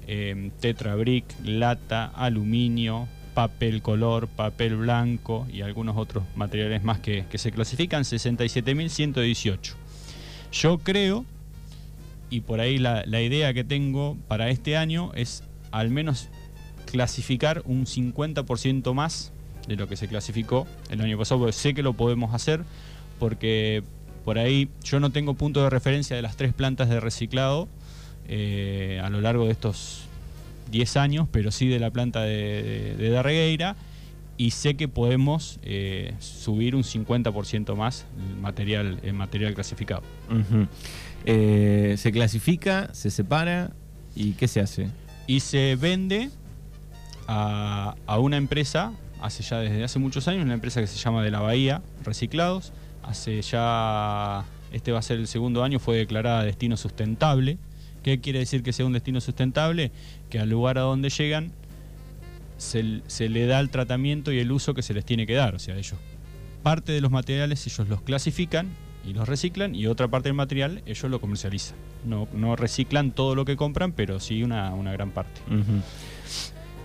eh, 0.08 0.50
tetrabric, 0.60 1.24
lata, 1.44 2.06
aluminio, 2.06 3.08
papel 3.36 3.84
color, 3.84 4.28
papel 4.28 4.76
blanco 4.76 5.46
y 5.54 5.62
algunos 5.62 5.98
otros 5.98 6.24
materiales 6.36 6.84
más 6.84 7.00
que, 7.00 7.26
que 7.30 7.38
se 7.38 7.52
clasifican, 7.52 8.04
67.118. 8.04 9.74
Yo 10.52 10.80
creo, 10.80 11.26
y 12.32 12.42
por 12.42 12.60
ahí 12.60 12.80
la, 12.80 13.04
la 13.06 13.22
idea 13.22 13.54
que 13.54 13.64
tengo 13.64 14.18
para 14.28 14.50
este 14.50 14.78
año 14.78 15.12
es 15.14 15.44
al 15.70 15.92
menos 15.92 16.30
clasificar 16.86 17.62
un 17.66 17.86
50% 17.86 18.96
más 18.96 19.32
de 19.68 19.76
lo 19.76 19.88
que 19.88 19.96
se 19.96 20.08
clasificó 20.08 20.66
el 20.90 21.02
año 21.02 21.20
pasado, 21.20 21.42
porque 21.42 21.54
sé 21.54 21.76
que 21.76 21.84
lo 21.84 21.94
podemos 21.94 22.34
hacer, 22.34 22.64
porque 23.20 23.84
por 24.30 24.38
ahí 24.38 24.70
yo 24.84 25.00
no 25.00 25.10
tengo 25.10 25.34
punto 25.34 25.64
de 25.64 25.72
referencia 25.72 26.16
de 26.16 26.22
las 26.22 26.38
tres 26.38 26.54
plantas 26.54 26.88
de 26.88 27.00
reciclado 27.00 27.68
eh, 28.28 29.02
a 29.04 29.10
lo 29.10 29.22
largo 29.22 29.46
de 29.46 29.52
estos 29.54 30.04
10 30.70 30.98
años, 30.98 31.28
pero 31.32 31.50
sí 31.50 31.68
de 31.68 31.80
la 31.80 31.90
planta 31.90 32.22
de, 32.22 32.62
de, 32.62 32.96
de 32.96 33.10
Darregueira, 33.10 33.76
y 34.38 34.52
sé 34.52 34.76
que 34.76 34.88
podemos 34.88 35.60
eh, 35.64 36.14
subir 36.20 36.76
un 36.76 36.84
50% 36.84 37.76
más 37.76 38.06
el 38.20 38.40
material, 38.40 39.00
el 39.02 39.14
material 39.14 39.56
clasificado. 39.56 40.04
Eh, 41.26 41.96
se 41.98 42.12
clasifica, 42.12 42.94
se 42.94 43.10
separa 43.10 43.72
y 44.16 44.34
¿qué 44.34 44.48
se 44.48 44.62
hace? 44.62 44.90
y 45.26 45.40
se 45.40 45.76
vende 45.76 46.30
a, 47.28 47.96
a 48.06 48.20
una 48.20 48.38
empresa, 48.38 48.94
hace 49.24 49.42
ya 49.42 49.58
desde 49.58 49.84
hace 49.84 49.98
muchos 49.98 50.28
años, 50.28 50.44
una 50.44 50.54
empresa 50.54 50.82
que 50.82 50.86
se 50.86 51.00
llama 51.00 51.24
De 51.24 51.32
la 51.32 51.40
Bahía 51.40 51.82
Reciclados. 52.04 52.74
Hace 53.04 53.42
ya, 53.42 54.46
este 54.72 54.92
va 54.92 55.00
a 55.00 55.02
ser 55.02 55.20
el 55.20 55.28
segundo 55.28 55.64
año, 55.64 55.80
fue 55.80 55.98
declarada 55.98 56.44
destino 56.44 56.78
sustentable. 56.78 57.58
¿Qué 58.04 58.20
quiere 58.20 58.40
decir 58.40 58.64
que 58.64 58.74
sea 58.74 58.86
un 58.86 58.94
destino 58.94 59.20
sustentable? 59.22 59.92
Que 60.30 60.40
al 60.40 60.50
lugar 60.50 60.78
a 60.78 60.82
donde 60.82 61.10
llegan 61.10 61.52
se, 62.58 63.30
le 63.30 63.46
da 63.46 63.60
el 63.60 63.70
tratamiento 63.70 64.32
y 64.32 64.40
el 64.40 64.52
uso 64.52 64.74
que 64.74 64.82
se 64.82 64.94
les 64.94 65.06
tiene 65.06 65.26
que 65.26 65.34
dar. 65.34 65.56
O 65.56 65.60
sea, 65.60 65.76
ellos, 65.76 65.96
parte 66.64 66.92
de 66.92 67.02
los 67.02 67.12
materiales 67.12 67.66
ellos 67.66 67.88
los 67.88 68.02
clasifican 68.02 68.70
y 69.06 69.14
los 69.14 69.28
reciclan 69.28 69.76
y 69.76 69.88
otra 69.88 70.08
parte 70.08 70.30
del 70.30 70.36
material 70.36 70.84
ellos 70.86 71.10
lo 71.10 71.20
comercializan. 71.20 71.78
No, 72.06 72.28
no 72.34 72.56
reciclan 72.56 73.12
todo 73.12 73.36
lo 73.36 73.46
que 73.46 73.56
compran, 73.58 73.92
pero 73.92 74.20
sí 74.20 74.44
una, 74.44 74.74
una 74.74 74.92
gran 74.92 75.12
parte. 75.12 75.42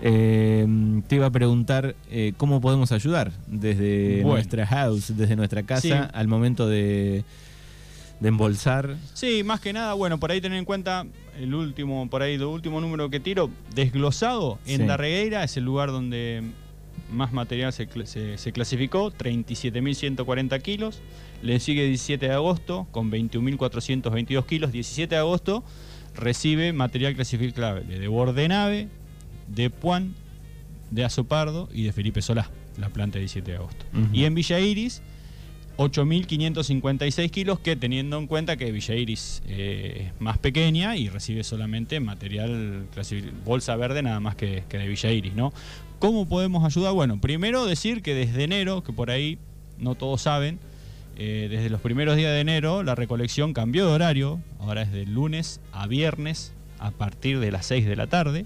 Eh, 0.01 0.67
te 1.07 1.15
iba 1.15 1.25
a 1.27 1.31
preguntar 1.31 1.95
eh, 2.11 2.33
cómo 2.37 2.61
podemos 2.61 2.91
ayudar 2.91 3.31
desde 3.47 4.15
Bueno. 4.21 4.33
nuestra 4.35 4.65
house, 4.67 5.15
desde 5.15 5.35
nuestra 5.35 5.63
casa, 5.63 5.81
Sí. 5.81 5.91
al 6.13 6.27
momento 6.27 6.67
de, 6.67 7.23
de 8.19 8.27
embolsar. 8.27 8.95
Sí, 9.13 9.43
más 9.43 9.61
que 9.61 9.73
nada, 9.73 9.93
bueno, 9.93 10.19
por 10.19 10.31
ahí 10.31 10.41
tener 10.41 10.59
en 10.59 10.65
cuenta 10.65 11.05
el 11.39 11.53
último, 11.55 12.09
por 12.09 12.21
ahí 12.21 12.35
el 12.35 12.43
último 12.43 12.81
número 12.81 13.09
que 13.09 13.19
tiro, 13.19 13.49
desglosado 13.73 14.59
en 14.65 14.81
Sí. 14.81 14.87
Darregueira, 14.87 15.43
es 15.43 15.57
el 15.57 15.63
lugar 15.63 15.89
donde 15.91 16.43
más 17.11 17.31
material 17.33 17.71
se, 17.73 17.87
se- 18.05 18.37
se 18.37 18.51
clasificó, 18.51 19.11
37.140 19.11 20.59
kilos. 20.61 21.01
Le 21.41 21.59
sigue 21.59 21.85
17 21.85 22.27
de 22.27 22.33
agosto 22.33 22.87
con 22.91 23.11
21.422 23.11 24.45
kilos. 24.45 24.71
17 24.71 25.15
de 25.15 25.19
agosto 25.19 25.63
recibe 26.15 26.73
material 26.73 27.13
clasificable 27.15 27.99
de 27.99 28.07
Bordenave, 28.07 28.87
de 29.47 29.69
Puan, 29.69 30.13
de 30.91 31.03
Azopardo 31.03 31.69
y 31.73 31.83
de 31.83 31.93
Felipe 31.93 32.21
Solá, 32.21 32.49
la 32.77 32.89
planta 32.89 33.15
de 33.15 33.21
17 33.21 33.51
de 33.51 33.57
agosto. 33.57 33.85
Ujú. 33.93 34.07
Y 34.13 34.25
en 34.25 34.35
Villa 34.35 34.59
Iris 34.59 35.01
8.556 35.77 37.29
kilos, 37.31 37.59
que 37.59 37.75
teniendo 37.75 38.17
en 38.17 38.27
cuenta 38.27 38.55
que 38.55 38.71
Villa 38.71 38.95
Iris 38.95 39.43
eh, 39.47 40.07
es 40.07 40.21
más 40.21 40.37
pequeña 40.37 40.95
y 40.95 41.09
recibe 41.09 41.43
solamente 41.43 41.99
material, 41.99 42.87
bolsa 43.43 43.75
verde 43.75 44.01
nada 44.01 44.19
más 44.19 44.35
que, 44.35 44.63
que 44.69 44.77
de 44.77 44.87
Villa 44.87 45.11
Iris, 45.11 45.35
¿no? 45.35 45.53
¿Cómo 45.99 46.27
podemos 46.27 46.63
ayudar? 46.63 46.93
Bueno, 46.93 47.19
primero 47.19 47.65
decir 47.65 48.01
que 48.01 48.13
desde 48.13 48.43
enero, 48.43 48.83
que 48.83 48.93
por 48.93 49.11
ahí 49.11 49.37
no 49.77 49.95
todos 49.95 50.21
saben, 50.21 50.59
eh, 51.17 51.47
desde 51.49 51.69
los 51.69 51.81
primeros 51.81 52.17
días 52.17 52.31
de 52.31 52.41
enero 52.41 52.83
la 52.83 52.95
recolección 52.95 53.53
cambió 53.53 53.85
de 53.85 53.93
horario, 53.93 54.39
ahora 54.59 54.81
es 54.81 54.91
de 54.91 55.05
lunes 55.05 55.61
a 55.71 55.87
viernes 55.87 56.53
a 56.79 56.91
partir 56.91 57.39
de 57.39 57.51
las 57.51 57.65
6 57.67 57.85
de 57.85 57.95
la 57.95 58.07
tarde, 58.07 58.45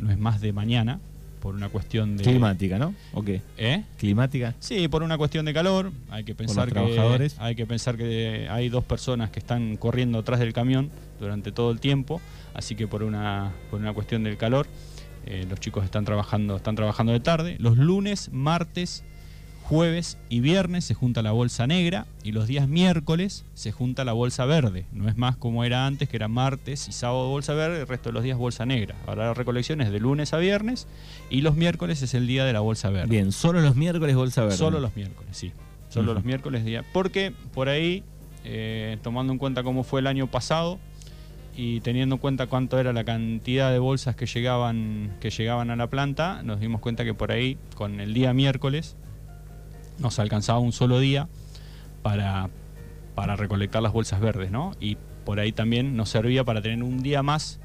no 0.00 0.10
es 0.10 0.18
más 0.18 0.40
de 0.40 0.52
mañana, 0.52 1.00
por 1.40 1.54
una 1.54 1.68
cuestión 1.68 2.16
de... 2.16 2.24
Climática, 2.24 2.78
¿no? 2.78 2.94
¿O 3.12 3.22
qué? 3.22 3.40
¿Eh? 3.56 3.82
Climática. 3.98 4.54
Sí, 4.60 4.88
por 4.88 5.02
una 5.02 5.16
cuestión 5.18 5.44
de 5.46 5.54
calor, 5.54 5.90
hay 6.10 6.24
que 6.24 6.34
pensar 6.34 6.68
que 6.68 6.74
trabajadores. 6.74 7.36
hay 7.38 7.54
que 7.54 7.66
pensar 7.66 7.96
que 7.96 8.46
hay 8.50 8.68
dos 8.68 8.84
personas 8.84 9.30
que 9.30 9.40
están 9.40 9.76
corriendo 9.76 10.18
atrás 10.18 10.38
del 10.38 10.52
camión 10.52 10.90
durante 11.18 11.50
todo 11.50 11.70
el 11.70 11.80
tiempo, 11.80 12.20
así 12.54 12.74
que 12.74 12.86
por 12.86 13.02
una 13.02 13.52
por 13.70 13.80
una 13.80 13.92
cuestión 13.92 14.22
del 14.22 14.36
calor 14.36 14.66
eh, 15.26 15.46
los 15.48 15.60
chicos 15.60 15.84
están 15.84 16.04
trabajando 16.04 16.56
están 16.56 16.76
trabajando 16.76 17.12
de 17.12 17.20
tarde. 17.20 17.56
Los 17.58 17.76
lunes, 17.76 18.30
martes, 18.32 19.04
jueves 19.70 20.18
y 20.28 20.40
viernes 20.40 20.84
se 20.84 20.94
junta 20.94 21.22
la 21.22 21.30
bolsa 21.30 21.64
negra 21.68 22.08
y 22.24 22.32
los 22.32 22.48
días 22.48 22.66
miércoles 22.66 23.44
se 23.54 23.70
junta 23.70 24.04
la 24.04 24.12
bolsa 24.12 24.44
verde. 24.44 24.84
No 24.90 25.08
es 25.08 25.16
más 25.16 25.36
como 25.36 25.62
era 25.62 25.86
antes, 25.86 26.08
que 26.08 26.16
era 26.16 26.26
martes 26.26 26.88
y 26.88 26.92
sábado 26.92 27.28
bolsa 27.28 27.54
verde, 27.54 27.82
el 27.82 27.86
resto 27.86 28.08
de 28.08 28.14
los 28.14 28.24
días 28.24 28.36
bolsa 28.36 28.66
negra. 28.66 28.96
Ahora 29.06 29.26
la 29.26 29.34
recolección 29.34 29.80
es 29.80 29.92
de 29.92 30.00
lunes 30.00 30.34
a 30.34 30.38
viernes 30.38 30.88
y 31.30 31.42
los 31.42 31.54
miércoles 31.54 32.02
es 32.02 32.14
el 32.14 32.26
día 32.26 32.44
de 32.44 32.52
la 32.52 32.58
bolsa 32.58 32.90
verde. 32.90 33.06
Bien, 33.06 33.30
solo 33.30 33.60
los 33.60 33.76
miércoles 33.76 34.16
bolsa 34.16 34.42
verde. 34.42 34.56
Solo 34.56 34.80
los 34.80 34.96
miércoles, 34.96 35.36
sí. 35.36 35.52
Solo 35.88 36.14
los 36.14 36.24
miércoles 36.24 36.64
día. 36.64 36.84
Porque 36.92 37.32
por 37.54 37.68
ahí, 37.68 38.02
eh, 38.42 38.98
tomando 39.04 39.32
en 39.32 39.38
cuenta 39.38 39.62
cómo 39.62 39.84
fue 39.84 40.00
el 40.00 40.08
año 40.08 40.26
pasado 40.26 40.80
y 41.56 41.80
teniendo 41.82 42.16
en 42.16 42.20
cuenta 42.20 42.48
cuánto 42.48 42.76
era 42.80 42.92
la 42.92 43.04
cantidad 43.04 43.70
de 43.70 43.78
bolsas 43.78 44.16
que 44.16 44.26
llegaban, 44.26 45.16
que 45.20 45.30
llegaban 45.30 45.70
a 45.70 45.76
la 45.76 45.86
planta, 45.86 46.42
nos 46.42 46.58
dimos 46.58 46.80
cuenta 46.80 47.04
que 47.04 47.14
por 47.14 47.30
ahí, 47.30 47.56
con 47.76 48.00
el 48.00 48.14
día 48.14 48.34
miércoles, 48.34 48.96
nos 50.00 50.18
alcanzaba 50.18 50.58
un 50.58 50.72
solo 50.72 50.98
día 50.98 51.28
para, 52.02 52.50
para 53.14 53.36
recolectar 53.36 53.82
las 53.82 53.92
bolsas 53.92 54.20
verdes, 54.20 54.50
¿no? 54.50 54.72
Y 54.80 54.96
por 55.24 55.40
ahí 55.40 55.52
también 55.52 55.96
nos 55.96 56.08
servía 56.08 56.44
para 56.44 56.62
tener 56.62 56.82
un 56.82 57.02
día 57.02 57.22
más, 57.22 57.60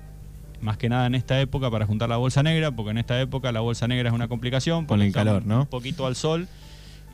más 0.62 0.78
que 0.78 0.90
nada 0.90 1.08
en 1.08 1.16
esta 1.16 1.40
época, 1.40 1.72
para 1.72 1.86
juntar 1.86 2.10
la 2.10 2.18
bolsa 2.18 2.44
negra, 2.44 2.72
porque 2.72 2.92
en 2.92 2.98
esta 2.98 3.20
época 3.20 3.52
la 3.52 3.62
bolsa 3.62 3.88
negra 3.88 4.10
es 4.10 4.16
una 4.16 4.28
complicación. 4.28 4.86
Con 4.86 5.02
el 5.02 5.12
calor, 5.12 5.46
¿no? 5.46 5.62
Un 5.62 5.68
poquito 5.68 6.06
al 6.06 6.16
sol 6.16 6.48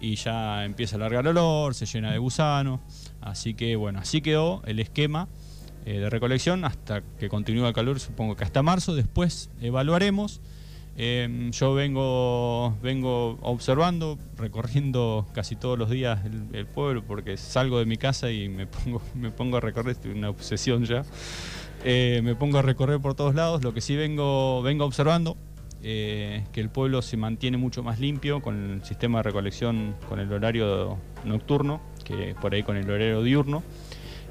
y 0.02 0.16
ya 0.16 0.66
empieza 0.66 0.96
a 0.96 1.00
largar 1.00 1.28
el 1.28 1.38
olor, 1.38 1.76
se 1.76 1.86
llena 1.86 2.12
de 2.12 2.18
gusanos. 2.18 2.80
Así 3.22 3.54
que 3.54 3.76
bueno, 3.76 4.00
así 4.00 4.22
quedó 4.22 4.64
el 4.66 4.80
esquema 4.80 5.28
eh, 5.86 6.00
de 6.00 6.10
recolección 6.10 6.66
hasta 6.66 7.02
que 7.20 7.30
continúe 7.30 7.68
el 7.68 7.74
calor, 7.74 8.00
supongo 8.00 8.36
que 8.36 8.44
hasta 8.44 8.64
marzo. 8.64 8.96
Después 8.96 9.52
evaluaremos. 9.62 10.42
Eh, 10.98 11.50
yo 11.52 11.74
vengo, 11.74 12.78
vengo 12.82 13.38
observando, 13.42 14.20
recorriendo 14.38 15.26
casi 15.34 15.56
todos 15.56 15.80
los 15.80 15.90
días 15.90 16.26
el, 16.26 16.48
el 16.54 16.68
pueblo, 16.68 17.04
porque 17.04 17.38
salgo 17.38 17.80
de 17.80 17.86
mi 17.86 17.98
casa 17.98 18.30
y 18.32 18.50
me 18.50 18.68
pongo, 18.68 19.02
me 19.16 19.32
pongo 19.32 19.58
a 19.58 19.60
recorrer, 19.62 19.94
estoy 19.94 20.12
una 20.12 20.30
obsesión 20.30 20.86
ya. 20.86 21.04
Eh, 21.84 22.22
me 22.24 22.36
pongo 22.36 22.60
a 22.60 22.62
recorrer 22.62 23.00
por 23.00 23.16
todos 23.16 23.36
lados. 23.36 23.64
Lo 23.64 23.74
que 23.74 23.82
sí 23.82 23.96
vengo, 23.96 24.62
vengo 24.62 24.86
observando, 24.86 25.38
eh, 25.84 26.44
que 26.52 26.62
el 26.62 26.70
pueblo 26.70 27.02
se 27.02 27.18
mantiene 27.18 27.58
mucho 27.58 27.82
más 27.82 28.00
limpio 28.00 28.42
con 28.42 28.72
el 28.72 28.84
sistema 28.84 29.20
de 29.20 29.24
recolección, 29.24 29.96
con 30.08 30.20
el 30.20 30.32
horario 30.32 30.98
nocturno, 31.26 31.82
que 32.04 32.36
por 32.40 32.54
ahí 32.54 32.64
con 32.64 32.78
el 32.78 32.90
horario 32.90 33.24
diurno. 33.24 33.64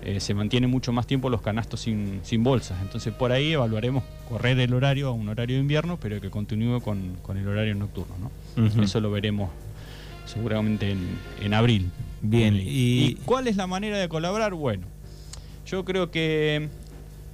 Eh, 0.03 0.19
se 0.21 0.33
mantiene 0.33 0.67
mucho 0.67 0.93
más 0.93 1.07
tiempo 1.07 1.29
los 1.29 1.43
canastos 1.43 1.81
sin, 1.81 2.21
sin 2.23 2.43
bolsas. 2.43 2.81
Entonces 2.81 3.13
por 3.13 3.33
ahí 3.33 3.53
evaluaremos 3.53 4.03
correr 4.29 4.59
el 4.59 4.73
horario 4.73 5.09
a 5.09 5.13
un 5.13 5.29
horario 5.29 5.57
de 5.57 5.61
invierno, 5.63 5.99
pero 6.01 6.21
que 6.21 6.31
continúe 6.31 6.81
con, 6.81 7.17
con 7.23 7.37
el 7.37 7.47
horario 7.47 7.75
nocturno. 7.75 8.31
Eso 8.83 9.01
lo 9.01 9.11
veremos 9.11 9.51
seguramente 10.27 10.91
en, 10.93 11.07
en 11.43 11.55
abril. 11.55 11.91
Bien, 12.23 12.55
Ponele. 12.55 12.71
y- 12.71 13.15
cuál 13.25 13.47
es 13.49 13.57
la 13.57 13.67
manera 13.67 13.99
de 13.99 14.09
colaborar? 14.09 14.55
Bueno, 14.55 14.87
yo 15.67 15.85
creo 15.85 16.11
que 16.11 16.69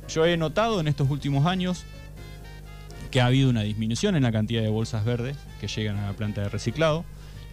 yo 0.09 0.25
he 0.27 0.37
notado 0.37 0.81
en 0.81 0.89
estos 0.89 1.09
últimos 1.11 1.47
años 1.47 1.85
que 3.11 3.21
ha 3.21 3.27
habido 3.27 3.49
una 3.51 3.63
disminución 3.63 4.17
en 4.17 4.23
la 4.25 4.33
cantidad 4.33 4.63
de 4.63 4.69
bolsas 4.69 5.05
verdes 5.05 5.37
que 5.61 5.69
llegan 5.69 5.97
a 5.99 6.07
la 6.07 6.13
planta 6.15 6.43
de 6.43 6.49
reciclado. 6.49 7.05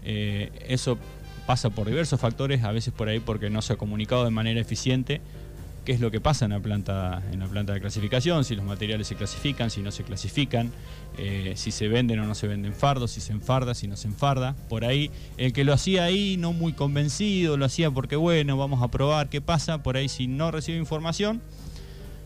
Eh, 0.03 0.51
eso 0.67 0.97
pasa 1.45 1.69
por 1.69 1.87
diversos 1.87 2.19
factores, 2.19 2.63
a 2.63 2.71
veces 2.71 2.93
por 2.93 3.09
ahí 3.09 3.19
porque 3.19 3.49
no 3.49 3.61
se 3.61 3.73
ha 3.73 3.75
comunicado 3.75 4.23
de 4.25 4.31
manera 4.31 4.59
eficiente 4.59 5.21
qué 5.85 5.91
es 5.91 5.99
lo 5.99 6.11
que 6.11 6.21
pasa 6.21 6.45
en 6.45 6.51
la 6.51 6.59
planta, 6.59 7.21
en 7.31 7.39
la 7.39 7.47
planta 7.47 7.73
de 7.73 7.81
clasificación, 7.81 8.45
si 8.45 8.55
los 8.55 8.65
materiales 8.65 9.07
se 9.07 9.15
clasifican, 9.15 9.69
si 9.69 9.81
no 9.81 9.91
se 9.91 10.03
clasifican, 10.03 10.71
eh, 11.17 11.53
si 11.55 11.71
se 11.71 11.87
venden 11.87 12.19
o 12.19 12.25
no 12.25 12.35
se 12.35 12.47
venden 12.47 12.73
fardos, 12.73 13.11
si 13.11 13.21
se 13.21 13.33
enfarda, 13.33 13.73
si 13.73 13.87
no 13.87 13.97
se 13.97 14.07
enfarda. 14.07 14.55
Por 14.69 14.85
ahí, 14.85 15.11
el 15.37 15.51
que 15.51 15.63
lo 15.63 15.73
hacía 15.73 16.05
ahí 16.05 16.37
no 16.37 16.53
muy 16.53 16.73
convencido, 16.73 17.57
lo 17.57 17.65
hacía 17.65 17.91
porque 17.91 18.15
bueno, 18.15 18.57
vamos 18.57 18.81
a 18.81 18.87
probar 18.89 19.29
qué 19.29 19.41
pasa, 19.41 19.83
por 19.83 19.97
ahí 19.97 20.07
si 20.07 20.27
no 20.27 20.51
recibe 20.51 20.77
información, 20.77 21.41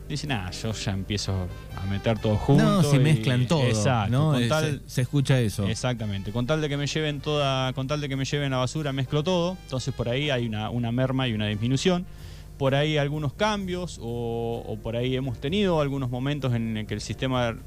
dice, 0.08 0.28
nada, 0.28 0.52
yo 0.52 0.72
ya 0.72 0.92
empiezo 0.92 1.48
a 1.76 1.86
meter 1.86 2.18
todo 2.20 2.36
junto. 2.38 2.64
No, 2.64 2.84
se 2.84 2.96
y- 2.96 3.00
mezclan 3.00 3.48
todo. 3.48 3.64
Exacto, 3.64 4.12
¿no? 4.12 4.32
con 4.34 4.44
Eh, 4.44 4.48
tal- 4.48 4.82
se, 4.86 4.90
se 4.90 5.02
escucha 5.02 5.40
eso. 5.40 5.68
Exactamente, 5.68 6.32
con 6.32 6.46
tal 6.46 6.62
de 6.62 6.70
que 6.70 6.78
me 6.78 6.88
lleven 6.88 7.20
toda, 7.22 7.74
con 7.74 7.88
tal 7.88 8.00
de 8.02 8.10
que 8.10 8.16
me 8.16 8.26
lleven 8.26 8.52
la 8.52 8.58
basura, 8.58 8.94
mezclo 8.94 9.24
todo, 9.24 9.58
entonces 9.64 9.94
por 9.94 10.10
ahí 10.10 10.30
hay 10.30 10.48
una, 10.48 10.70
una 10.70 10.92
merma 10.92 11.28
y 11.28 11.34
una 11.34 11.48
disminución. 11.48 12.06
Por 12.58 12.74
ahí 12.74 12.98
algunos 12.98 13.34
cambios, 13.34 14.00
o, 14.02 14.64
o 14.66 14.78
por 14.78 14.96
ahí 14.96 15.16
hemos 15.16 15.40
tenido 15.40 15.80
algunos 15.80 16.10
momentos 16.10 16.56
en 16.56 16.76
el 16.78 16.88
que 16.88 16.96
el 16.96 17.02
sistema 17.02 17.54
de, 17.54 17.60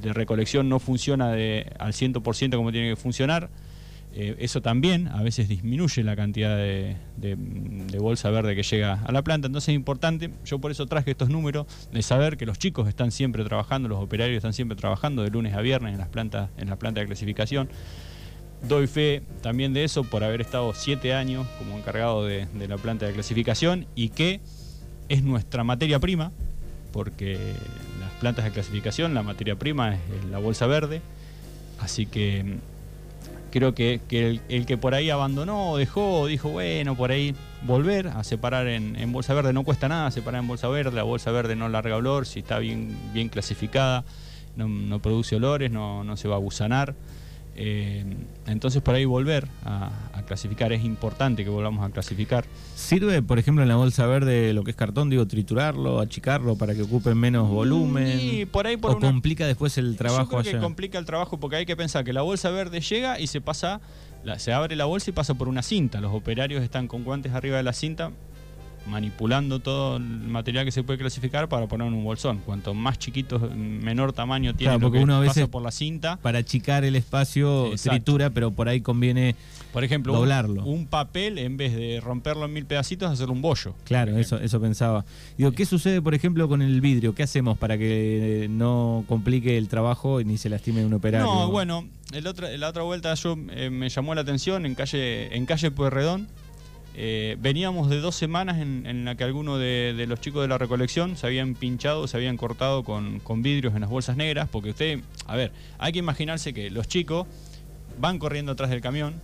de 0.00 0.12
recolección 0.12 0.68
no 0.68 0.78
funciona 0.78 1.30
de, 1.32 1.70
al 1.78 1.92
100% 1.92 2.56
como 2.56 2.72
tiene 2.72 2.90
que 2.90 2.96
funcionar. 2.96 3.50
Eh, 4.14 4.36
eso 4.40 4.62
también 4.62 5.08
a 5.08 5.22
veces 5.22 5.48
disminuye 5.48 6.02
la 6.02 6.16
cantidad 6.16 6.56
de, 6.56 6.96
bolsa 8.00 8.30
verde 8.30 8.56
que 8.56 8.62
llega 8.62 9.02
a 9.04 9.12
la 9.12 9.22
planta. 9.22 9.46
Entonces 9.46 9.68
es 9.68 9.74
importante, 9.74 10.30
yo 10.44 10.58
por 10.58 10.70
eso 10.70 10.86
traje 10.86 11.10
estos 11.10 11.28
números, 11.28 11.66
de 11.92 12.02
saber 12.02 12.36
que 12.36 12.46
los 12.46 12.58
chicos 12.58 12.88
están 12.88 13.10
siempre 13.10 13.44
trabajando, 13.44 13.88
los 13.88 14.02
operarios 14.02 14.36
están 14.36 14.52
siempre 14.52 14.76
trabajando 14.76 15.22
de 15.22 15.30
lunes 15.30 15.54
a 15.54 15.60
viernes 15.60 15.92
en 15.92 15.98
las 15.98 16.08
plantas, 16.08 16.50
en 16.56 16.70
la 16.70 16.76
planta 16.76 17.00
de 17.00 17.06
clasificación. 17.06 17.68
Doy 18.66 18.88
fe 18.88 19.22
también 19.40 19.72
de 19.72 19.84
eso 19.84 20.02
por 20.02 20.24
haber 20.24 20.40
estado 20.40 20.72
siete 20.74 21.14
años 21.14 21.46
como 21.58 21.78
encargado 21.78 22.24
de, 22.24 22.48
la 22.68 22.76
planta 22.76 23.06
de 23.06 23.12
clasificación 23.12 23.86
y 23.94 24.08
que 24.08 24.40
es 25.08 25.22
nuestra 25.22 25.62
materia 25.64 26.00
prima, 26.00 26.32
porque 26.92 27.38
las 28.00 28.10
plantas 28.20 28.44
de 28.46 28.50
clasificación, 28.50 29.14
la 29.14 29.22
materia 29.22 29.54
prima 29.56 29.94
es 29.94 30.24
la 30.30 30.38
bolsa 30.38 30.66
verde, 30.66 31.02
así 31.78 32.06
que 32.06 32.58
creo 33.58 33.74
que, 33.74 34.00
que 34.08 34.40
el, 34.48 34.66
que 34.66 34.78
por 34.78 34.94
ahí 34.94 35.10
abandonó, 35.10 35.76
dejó, 35.76 36.26
dijo, 36.26 36.48
bueno, 36.48 36.94
por 36.94 37.10
ahí 37.10 37.34
volver 37.62 38.06
a 38.06 38.22
separar 38.22 38.68
en, 38.68 39.12
bolsa 39.12 39.34
verde, 39.34 39.52
no 39.52 39.64
cuesta 39.64 39.88
nada 39.88 40.12
separar 40.12 40.42
en 40.42 40.46
bolsa 40.48 40.68
verde, 40.68 40.92
la 40.92 41.02
bolsa 41.02 41.32
verde 41.32 41.56
no 41.56 41.68
larga 41.68 41.96
olor, 41.96 42.24
si 42.24 42.38
está 42.40 42.60
bien, 42.60 42.96
bien 43.12 43.28
clasificada, 43.28 44.04
no, 44.54 44.68
no 44.68 45.00
produce 45.00 45.34
olores, 45.34 45.72
no, 45.72 46.04
no 46.04 46.16
se 46.16 46.28
va 46.28 46.36
a 46.36 46.38
gusanar. 46.38 46.94
Eh, 47.60 48.04
entonces 48.46 48.80
por 48.82 48.94
ahí 48.94 49.04
volver 49.04 49.48
a, 49.64 49.90
a 50.12 50.22
clasificar, 50.22 50.72
es 50.72 50.84
importante 50.84 51.42
que 51.42 51.50
volvamos 51.50 51.84
a 51.84 51.90
clasificar. 51.92 52.44
¿Sirve, 52.76 53.20
por 53.20 53.40
ejemplo, 53.40 53.64
en 53.64 53.68
la 53.68 53.74
bolsa 53.74 54.06
verde 54.06 54.52
lo 54.52 54.62
que 54.62 54.70
es 54.70 54.76
cartón, 54.76 55.10
digo, 55.10 55.26
triturarlo, 55.26 55.98
achicarlo 55.98 56.54
para 56.54 56.76
que 56.76 56.82
ocupe 56.82 57.16
menos 57.16 57.48
volumen? 57.48 58.16
Y 58.20 58.44
por 58.46 58.68
ahí 58.68 58.76
por 58.76 58.92
¿O 58.92 58.96
una- 58.98 59.08
complica 59.08 59.44
después 59.44 59.76
el 59.76 59.96
trabajo 59.96 60.22
Yo 60.22 60.28
creo 60.28 60.42
que 60.44 60.48
allá? 60.50 60.60
complica 60.60 60.98
el 61.00 61.04
trabajo 61.04 61.40
porque 61.40 61.56
hay 61.56 61.66
que 61.66 61.74
pensar 61.76 62.04
que 62.04 62.12
la 62.12 62.22
bolsa 62.22 62.50
verde 62.50 62.80
llega 62.80 63.18
y 63.18 63.26
se 63.26 63.40
pasa, 63.40 63.80
la- 64.22 64.38
se 64.38 64.52
abre 64.52 64.76
la 64.76 64.84
bolsa 64.84 65.10
y 65.10 65.12
pasa 65.12 65.34
por 65.34 65.48
una 65.48 65.62
cinta. 65.62 66.00
Los 66.00 66.14
operarios 66.14 66.62
están 66.62 66.86
con 66.86 67.02
guantes 67.02 67.32
arriba 67.32 67.56
de 67.56 67.64
la 67.64 67.72
cinta 67.72 68.12
manipulando 68.88 69.60
todo 69.60 69.96
el 69.98 70.02
material 70.02 70.64
que 70.64 70.72
se 70.72 70.82
puede 70.82 70.98
clasificar 70.98 71.48
para 71.48 71.66
poner 71.66 71.86
en 71.88 71.94
un 71.94 72.04
bolsón. 72.04 72.38
Cuanto 72.44 72.74
más 72.74 72.98
chiquito, 72.98 73.38
menor 73.54 74.12
tamaño 74.12 74.54
tiene 74.54 74.70
Claro, 74.70 74.78
lo 74.80 74.86
porque 74.86 74.98
que 74.98 75.04
uno 75.04 75.16
a 75.16 75.20
pasa 75.20 75.40
veces- 75.40 75.48
por 75.48 75.62
la 75.62 75.70
cinta. 75.70 76.16
Para 76.22 76.38
achicar 76.40 76.84
el 76.84 76.96
espacio, 76.96 77.66
Exacto. 77.72 77.90
tritura, 77.90 78.30
pero 78.30 78.50
por 78.50 78.68
ahí 78.68 78.80
conviene 78.80 79.34
Por 79.72 79.84
ejemplo, 79.84 80.12
un- 80.14 80.18
doblarlo. 80.20 80.64
Un, 80.64 80.86
papel, 80.86 81.38
en 81.38 81.56
vez 81.56 81.74
de 81.76 82.00
romperlo 82.00 82.46
en 82.46 82.52
mil 82.52 82.64
pedacitos, 82.66 83.10
hacerlo 83.10 83.32
un 83.34 83.42
bollo. 83.42 83.74
Claro, 83.84 84.16
eso, 84.18 84.38
eso 84.40 84.60
pensaba. 84.60 85.04
Digo, 85.36 85.52
¿qué 85.52 85.66
sucede, 85.66 86.00
por 86.02 86.14
ejemplo, 86.14 86.48
con 86.48 86.62
el 86.62 86.80
vidrio? 86.80 87.14
¿Qué 87.14 87.22
hacemos 87.22 87.58
para 87.58 87.76
que 87.78 88.44
eh, 88.44 88.48
no 88.48 89.04
complique 89.08 89.58
el 89.58 89.68
trabajo 89.68 90.20
y 90.20 90.24
ni 90.24 90.38
se 90.38 90.48
lastime 90.48 90.84
un 90.84 90.94
operario? 90.94 91.26
No, 91.26 91.50
bueno, 91.50 91.86
el 92.12 92.26
otra, 92.26 92.48
la 92.56 92.68
otra 92.68 92.82
vuelta 92.82 93.12
yo 93.14 93.36
eh, 93.50 93.70
me 93.70 93.88
llamó 93.90 94.14
la 94.14 94.22
atención 94.22 94.64
en 94.66 94.74
calle, 94.74 95.34
en 95.36 95.44
calle 95.46 95.70
Pueyrredón. 95.70 96.28
Eh, 97.00 97.36
veníamos 97.38 97.88
de 97.88 98.00
dos 98.00 98.16
semanas 98.16 98.58
en, 98.58 99.04
la 99.04 99.14
que 99.14 99.22
algunos 99.22 99.60
de, 99.60 100.04
los 100.08 100.20
chicos 100.20 100.42
de 100.42 100.48
la 100.48 100.58
recolección 100.58 101.16
se 101.16 101.28
habían 101.28 101.54
pinchado, 101.54 102.08
se 102.08 102.16
habían 102.16 102.36
cortado 102.36 102.82
con, 102.82 103.22
vidrios 103.40 103.72
en 103.76 103.82
las 103.82 103.88
bolsas 103.88 104.16
negras, 104.16 104.48
porque 104.50 104.70
usted, 104.70 104.98
a 105.28 105.36
ver, 105.36 105.52
hay 105.78 105.92
que 105.92 106.00
imaginarse 106.00 106.52
que 106.52 106.70
los 106.70 106.88
chicos 106.88 107.28
van 108.00 108.18
corriendo 108.18 108.50
atrás 108.50 108.70
del 108.70 108.80
camión, 108.80 109.14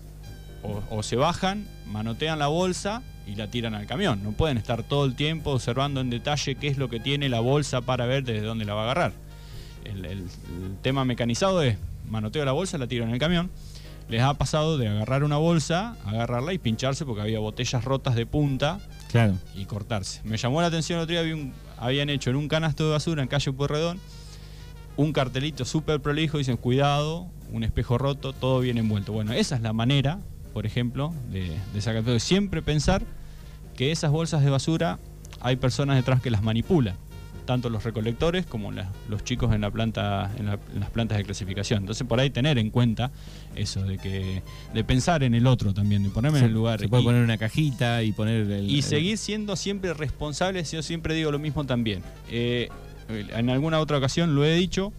o, 0.88 1.02
se 1.02 1.16
bajan, 1.16 1.66
manotean 1.86 2.38
la 2.38 2.46
bolsa 2.46 3.02
y 3.26 3.34
la 3.34 3.50
tiran 3.50 3.74
al 3.74 3.86
camión. 3.88 4.22
No 4.22 4.30
pueden 4.30 4.56
estar 4.56 4.84
todo 4.84 5.04
el 5.04 5.16
tiempo 5.16 5.50
observando 5.50 6.00
en 6.00 6.10
detalle 6.10 6.54
qué 6.54 6.68
es 6.68 6.78
lo 6.78 6.88
que 6.88 7.00
tiene 7.00 7.28
la 7.28 7.40
bolsa 7.40 7.80
para 7.80 8.06
ver 8.06 8.22
desde 8.22 8.46
dónde 8.46 8.64
la 8.66 8.74
va 8.74 8.82
a 8.82 8.84
agarrar. 8.84 9.12
El, 9.84 10.28
tema 10.80 11.04
mecanizado 11.04 11.60
es 11.60 11.76
manoteo 12.08 12.44
la 12.44 12.52
bolsa, 12.52 12.78
la 12.78 12.86
tiro 12.86 13.02
en 13.02 13.10
el 13.10 13.18
camión. 13.18 13.50
Les 14.08 14.22
ha 14.22 14.34
pasado 14.34 14.78
de 14.78 14.88
agarrar 14.88 15.24
una 15.24 15.36
bolsa, 15.36 15.96
agarrarla 16.04 16.52
y 16.52 16.58
pincharse 16.58 17.04
porque 17.06 17.22
había 17.22 17.38
botellas 17.38 17.84
rotas 17.84 18.14
de 18.14 18.26
punta 18.26 18.78
claro. 19.10 19.34
y 19.54 19.64
cortarse. 19.64 20.20
Me 20.24 20.36
llamó 20.36 20.60
la 20.60 20.68
atención 20.68 20.98
el 20.98 21.04
otro 21.04 21.22
día, 21.22 21.52
habían 21.78 22.10
hecho 22.10 22.30
en 22.30 22.36
un 22.36 22.48
canasto 22.48 22.84
de 22.84 22.90
basura 22.92 23.22
en 23.22 23.28
calle 23.28 23.52
Puerredón 23.52 23.98
un 24.96 25.12
cartelito 25.12 25.64
súper 25.64 26.00
prolijo, 26.00 26.38
dicen 26.38 26.56
cuidado, 26.56 27.26
un 27.50 27.64
espejo 27.64 27.98
roto, 27.98 28.32
todo 28.32 28.60
bien 28.60 28.78
envuelto. 28.78 29.12
Bueno, 29.12 29.32
esa 29.32 29.56
es 29.56 29.62
la 29.62 29.72
manera 29.72 30.20
por 30.54 30.66
ejemplo, 30.66 31.12
de, 31.30 31.58
de 31.74 31.80
sacar. 31.80 32.20
siempre 32.20 32.62
pensar 32.62 33.02
que 33.76 33.90
esas 33.90 34.12
bolsas 34.12 34.42
de 34.42 34.50
basura 34.50 35.00
hay 35.40 35.56
personas 35.56 35.96
detrás 35.96 36.22
que 36.22 36.30
las 36.30 36.42
manipulan, 36.44 36.96
tanto 37.44 37.70
los 37.70 37.84
recolectores 37.84 38.46
como 38.46 38.72
los 38.72 39.24
chicos 39.24 39.54
en, 39.54 39.60
la 39.60 39.70
planta, 39.70 40.30
en, 40.38 40.46
las 40.46 40.90
plantas 40.90 41.18
de 41.18 41.24
clasificación. 41.24 41.82
Entonces 41.82 42.06
por 42.06 42.20
ahí 42.20 42.30
tener 42.30 42.58
en 42.58 42.70
cuenta 42.70 43.10
eso, 43.54 43.82
de 43.82 43.98
que 43.98 44.42
de 44.72 44.84
pensar 44.84 45.22
en 45.22 45.34
el 45.34 45.46
otro 45.46 45.74
también, 45.74 46.02
de 46.02 46.10
ponerme 46.10 46.38
en 46.38 46.46
el 46.46 46.52
lugar. 46.52 46.80
Se 46.80 46.88
puede 46.88 47.02
poner 47.02 47.22
una 47.22 47.38
cajita 47.38 48.02
y 48.02 48.12
poner 48.12 48.50
el... 48.50 48.70
Y 48.70 48.82
seguir 48.82 49.18
siendo 49.18 49.56
siempre 49.56 49.94
responsables, 49.94 50.70
yo 50.72 50.82
siempre 50.82 51.14
digo 51.14 51.30
lo 51.30 51.38
mismo 51.38 51.64
también. 51.64 52.02
Eh, 52.30 52.68
en 53.08 53.50
alguna 53.50 53.80
otra 53.80 53.98
ocasión 53.98 54.34
lo 54.34 54.44
he 54.44 54.54
dicho, 54.54 54.92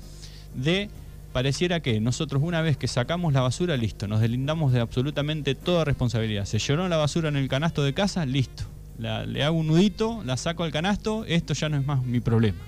de 0.54 0.90
pareciera 1.34 1.82
que 1.82 2.00
nosotros 2.00 2.42
una 2.44 2.62
vez 2.62 2.78
que 2.78 2.88
sacamos 2.88 3.34
la 3.34 3.42
basura, 3.42 3.75
listo, 3.75 4.08
nos 4.08 4.22
delindamos 4.22 4.72
de 4.72 4.80
absolutamente 4.80 5.54
toda 5.54 5.84
responsabilidad. 5.84 6.46
Se 6.46 6.60
llenó 6.60 6.88
la 6.88 6.98
basura 6.98 7.30
en 7.30 7.36
el 7.36 7.50
canasto 7.50 7.84
de 7.84 7.94
casa, 7.94 8.25
listo. 8.25 8.64
Le 8.98 9.44
hago 9.44 9.58
un 9.58 9.68
nudito, 9.68 10.22
la 10.25 10.38
saco 10.38 10.64
al 10.64 10.72
canasto, 10.72 11.25
esto 11.25 11.54
ya 11.54 11.70
no 11.70 11.78
es 11.78 11.86
más 11.86 12.04
mi 12.04 12.20
problema. 12.20 12.60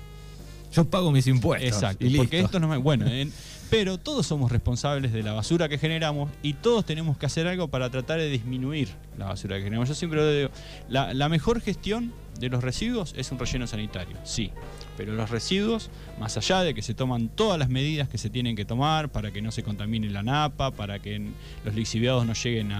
Yo 0.73 0.85
pago 0.85 1.11
mis 1.11 1.27
impuestos. 1.27 1.67
Exacto, 1.67 2.05
porque 2.15 2.39
esto 2.39 2.59
no 2.59 2.73
es... 2.73 2.81
Bueno, 2.81 3.05
pero 3.69 3.97
todos 3.97 4.27
somos 4.27 4.51
responsables 4.51 5.13
de 5.13 5.23
la 5.23 5.33
basura 5.33 5.69
que 5.69 5.77
generamos 5.77 6.29
y 6.43 6.53
todos 6.53 6.85
tenemos 6.85 7.17
que 7.17 7.25
hacer 7.25 7.47
algo 7.47 7.69
para 7.69 7.89
tratar 7.89 8.19
de 8.19 8.29
disminuir 8.29 8.89
la 9.17 9.25
basura 9.25 9.57
que 9.57 9.63
generamos. 9.63 9.89
Yo 9.89 9.95
siempre 9.95 10.19
lo 10.19 10.31
digo, 10.31 10.49
la 10.89 11.29
mejor 11.29 11.61
gestión 11.61 12.13
de 12.39 12.49
los 12.49 12.63
residuos 12.63 13.13
es 13.17 13.31
un 13.31 13.39
relleno 13.39 13.67
sanitario, 13.67 14.17
sí. 14.23 14.51
Pero 14.95 15.13
los 15.13 15.29
residuos, 15.29 15.89
más 16.19 16.37
allá 16.37 16.61
de 16.61 16.73
que 16.73 16.81
se 16.81 16.93
toman 16.93 17.29
todas 17.29 17.59
las 17.59 17.69
medidas 17.69 18.09
que 18.09 18.17
se 18.17 18.29
tienen 18.29 18.55
que 18.55 18.65
tomar 18.65 19.09
para 19.09 19.31
que 19.31 19.41
no 19.41 19.51
se 19.51 19.63
contamine 19.63 20.09
la 20.09 20.23
napa, 20.23 20.71
para 20.71 20.99
que 20.99 21.29
los 21.65 21.75
lixiviados 21.75 22.25
no 22.25 22.33
lleguen 22.33 22.71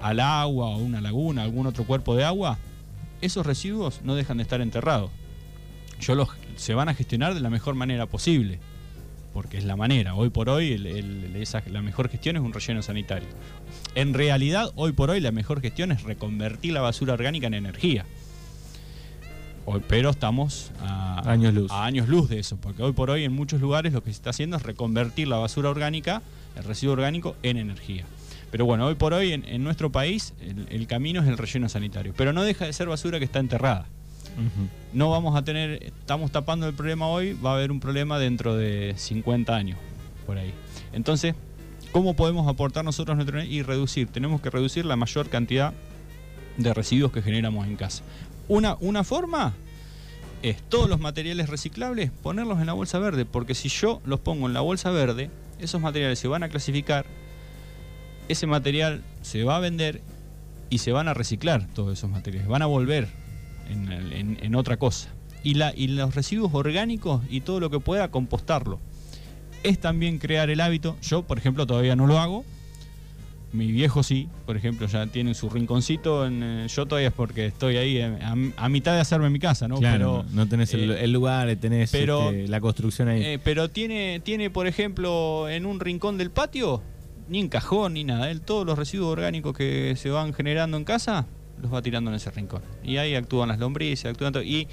al 0.00 0.20
agua 0.20 0.66
o 0.66 0.78
una 0.78 1.00
laguna, 1.00 1.42
algún 1.42 1.66
otro 1.66 1.84
cuerpo 1.84 2.14
de 2.14 2.24
agua, 2.24 2.58
esos 3.20 3.46
residuos 3.46 4.00
no 4.02 4.14
dejan 4.14 4.38
de 4.38 4.42
estar 4.42 4.60
enterrados. 4.60 5.10
Yo 6.00 6.14
los, 6.14 6.28
se 6.56 6.74
van 6.74 6.88
a 6.88 6.94
gestionar 6.94 7.34
de 7.34 7.40
la 7.40 7.50
mejor 7.50 7.74
manera 7.74 8.06
posible, 8.06 8.58
porque 9.32 9.58
es 9.58 9.64
la 9.64 9.76
manera. 9.76 10.14
Hoy 10.14 10.30
por 10.30 10.48
hoy 10.48 10.76
la 10.78 11.82
mejor 11.82 12.08
gestión 12.08 12.36
es 12.36 12.42
un 12.42 12.52
relleno 12.52 12.82
sanitario. 12.82 13.28
En 13.94 14.14
realidad, 14.14 14.70
hoy 14.76 14.92
por 14.92 15.10
hoy 15.10 15.20
la 15.20 15.32
mejor 15.32 15.60
gestión 15.60 15.92
es 15.92 16.02
reconvertir 16.02 16.72
la 16.72 16.80
basura 16.80 17.14
orgánica 17.14 17.46
en 17.46 17.54
energía 17.54 18.04
pero 19.88 20.10
estamos 20.10 20.70
a 20.80 21.30
años, 21.30 21.54
luz. 21.54 21.70
a 21.70 21.84
años 21.84 22.08
luz 22.08 22.28
de 22.28 22.38
eso, 22.38 22.56
porque 22.56 22.82
hoy 22.82 22.92
por 22.92 23.10
hoy 23.10 23.24
en 23.24 23.32
muchos 23.32 23.60
lugares 23.60 23.92
lo 23.92 24.02
que 24.02 24.10
se 24.10 24.16
está 24.16 24.30
haciendo 24.30 24.56
es 24.56 24.62
reconvertir 24.62 25.28
la 25.28 25.36
basura 25.36 25.70
orgánica, 25.70 26.22
el 26.56 26.64
residuo 26.64 26.92
orgánico, 26.92 27.36
en 27.42 27.56
energía. 27.56 28.04
Pero 28.54 28.66
bueno, 28.66 28.86
hoy 28.86 28.94
por 28.94 29.12
hoy 29.14 29.32
en, 29.32 29.64
nuestro 29.64 29.90
país 29.90 30.32
el, 30.70 30.86
camino 30.86 31.20
es 31.20 31.26
el 31.26 31.36
relleno 31.36 31.68
sanitario, 31.68 32.14
pero 32.16 32.32
no 32.32 32.44
deja 32.44 32.64
de 32.64 32.72
ser 32.72 32.86
basura 32.86 33.18
que 33.18 33.24
está 33.24 33.40
enterrada. 33.40 33.88
No 34.92 35.10
vamos 35.10 35.34
a 35.34 35.42
tener, 35.42 35.82
estamos 35.82 36.30
tapando 36.30 36.68
el 36.68 36.72
problema 36.72 37.08
hoy, 37.08 37.32
va 37.32 37.50
a 37.50 37.54
haber 37.54 37.72
un 37.72 37.80
problema 37.80 38.16
dentro 38.20 38.54
de 38.54 38.94
50 38.96 39.56
años, 39.56 39.76
por 40.24 40.38
ahí. 40.38 40.54
Entonces, 40.92 41.34
¿cómo 41.90 42.14
podemos 42.14 42.46
aportar 42.46 42.84
nosotros 42.84 43.16
nuestro 43.16 43.42
y 43.42 43.62
reducir? 43.62 44.06
Tenemos 44.06 44.40
que 44.40 44.50
reducir 44.50 44.84
la 44.84 44.94
mayor 44.94 45.28
cantidad 45.30 45.72
de 46.56 46.72
residuos 46.74 47.10
que 47.10 47.22
generamos 47.22 47.66
en 47.66 47.74
casa. 47.74 48.04
Una, 48.46 48.76
una 48.78 49.02
forma 49.02 49.52
es 50.42 50.62
todos 50.62 50.88
los 50.88 51.00
materiales 51.00 51.48
reciclables 51.48 52.12
ponerlos 52.22 52.60
en 52.60 52.66
la 52.66 52.72
bolsa 52.72 53.00
verde, 53.00 53.24
porque 53.24 53.56
si 53.56 53.68
yo 53.68 54.00
los 54.06 54.20
pongo 54.20 54.46
en 54.46 54.54
la 54.54 54.60
bolsa 54.60 54.92
verde, 54.92 55.28
esos 55.58 55.80
materiales 55.80 56.20
se 56.20 56.28
van 56.28 56.44
a 56.44 56.48
clasificar, 56.48 57.04
ese 58.28 58.46
material 58.46 59.02
se 59.22 59.44
va 59.44 59.56
a 59.56 59.60
vender 59.60 60.02
y 60.70 60.78
se 60.78 60.92
van 60.92 61.08
a 61.08 61.14
reciclar 61.14 61.66
todos 61.74 61.96
esos 61.98 62.10
materiales, 62.10 62.48
van 62.48 62.62
a 62.62 62.66
volver 62.66 63.08
en, 63.68 64.54
otra 64.54 64.76
cosa. 64.76 65.08
Y, 65.42 65.54
la, 65.54 65.72
y 65.76 65.88
los 65.88 66.14
residuos 66.14 66.52
orgánicos 66.54 67.22
y 67.28 67.42
todo 67.42 67.60
lo 67.60 67.70
que 67.70 67.80
pueda 67.80 68.10
compostarlo. 68.10 68.80
Es 69.62 69.78
también 69.78 70.18
crear 70.18 70.50
el 70.50 70.60
hábito, 70.60 70.96
yo 71.02 71.22
por 71.22 71.38
ejemplo 71.38 71.66
todavía 71.66 71.96
no 71.96 72.06
lo 72.06 72.18
hago, 72.18 72.44
mi 73.54 73.70
viejo 73.70 74.02
sí, 74.02 74.28
por 74.46 74.56
ejemplo, 74.56 74.88
ya 74.88 75.06
tiene 75.06 75.32
su 75.32 75.48
rinconcito. 75.48 76.26
En, 76.26 76.42
eh, 76.42 76.66
yo 76.68 76.86
todavía 76.86 77.08
es 77.08 77.14
porque 77.14 77.46
estoy 77.46 77.76
ahí 77.76 77.98
eh, 77.98 78.18
a, 78.56 78.68
mitad 78.68 78.94
de 78.94 79.00
hacerme 79.00 79.30
mi 79.30 79.38
casa, 79.38 79.68
¿no? 79.68 79.76
Claro, 79.76 80.24
no 80.32 80.48
tenés 80.48 80.74
el, 80.74 80.90
eh, 80.90 81.06
lugar, 81.06 81.54
tenés 81.56 81.94
este, 81.94 82.48
la 82.48 82.60
construcción 82.60 83.08
ahí. 83.08 83.38
pero 83.44 83.70
tiene, 83.70 84.20
tiene, 84.24 84.50
por 84.50 84.66
ejemplo, 84.66 85.48
en 85.48 85.66
un 85.66 85.78
rincón 85.78 86.18
del 86.18 86.32
patio, 86.32 86.82
ni 87.28 87.40
en 87.40 87.48
cajón 87.48 87.94
ni 87.94 88.04
nada. 88.04 88.30
Él 88.30 88.40
todos 88.40 88.66
los 88.66 88.78
residuos 88.78 89.10
orgánicos 89.10 89.56
que 89.56 89.94
se 89.96 90.10
van 90.10 90.32
generando 90.32 90.76
en 90.76 90.84
casa 90.84 91.26
los 91.62 91.72
va 91.72 91.82
tirando 91.82 92.10
en 92.10 92.16
ese 92.16 92.30
rincón. 92.30 92.62
Y 92.82 92.96
ahí 92.96 93.14
actúan 93.14 93.48
las 93.48 93.58
lombrices, 93.58 94.06
actúan 94.06 94.32
todo. 94.32 94.42
Y, 94.42 94.68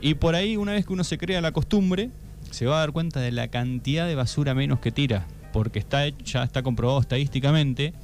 y 0.00 0.14
por 0.14 0.34
ahí, 0.34 0.56
una 0.56 0.72
vez 0.72 0.86
que 0.86 0.92
uno 0.92 1.04
se 1.04 1.18
crea 1.18 1.40
la 1.40 1.52
costumbre, 1.52 2.10
se 2.50 2.66
va 2.66 2.76
a 2.76 2.80
dar 2.80 2.92
cuenta 2.92 3.20
de 3.20 3.32
la 3.32 3.48
cantidad 3.48 4.06
de 4.06 4.14
basura 4.14 4.54
menos 4.54 4.80
que 4.80 4.90
tira 4.90 5.26
porque 5.56 5.78
está, 5.78 6.06
ya 6.08 6.42
está 6.42 6.62
comprobado 6.62 7.00
estadísticamente 7.00 7.94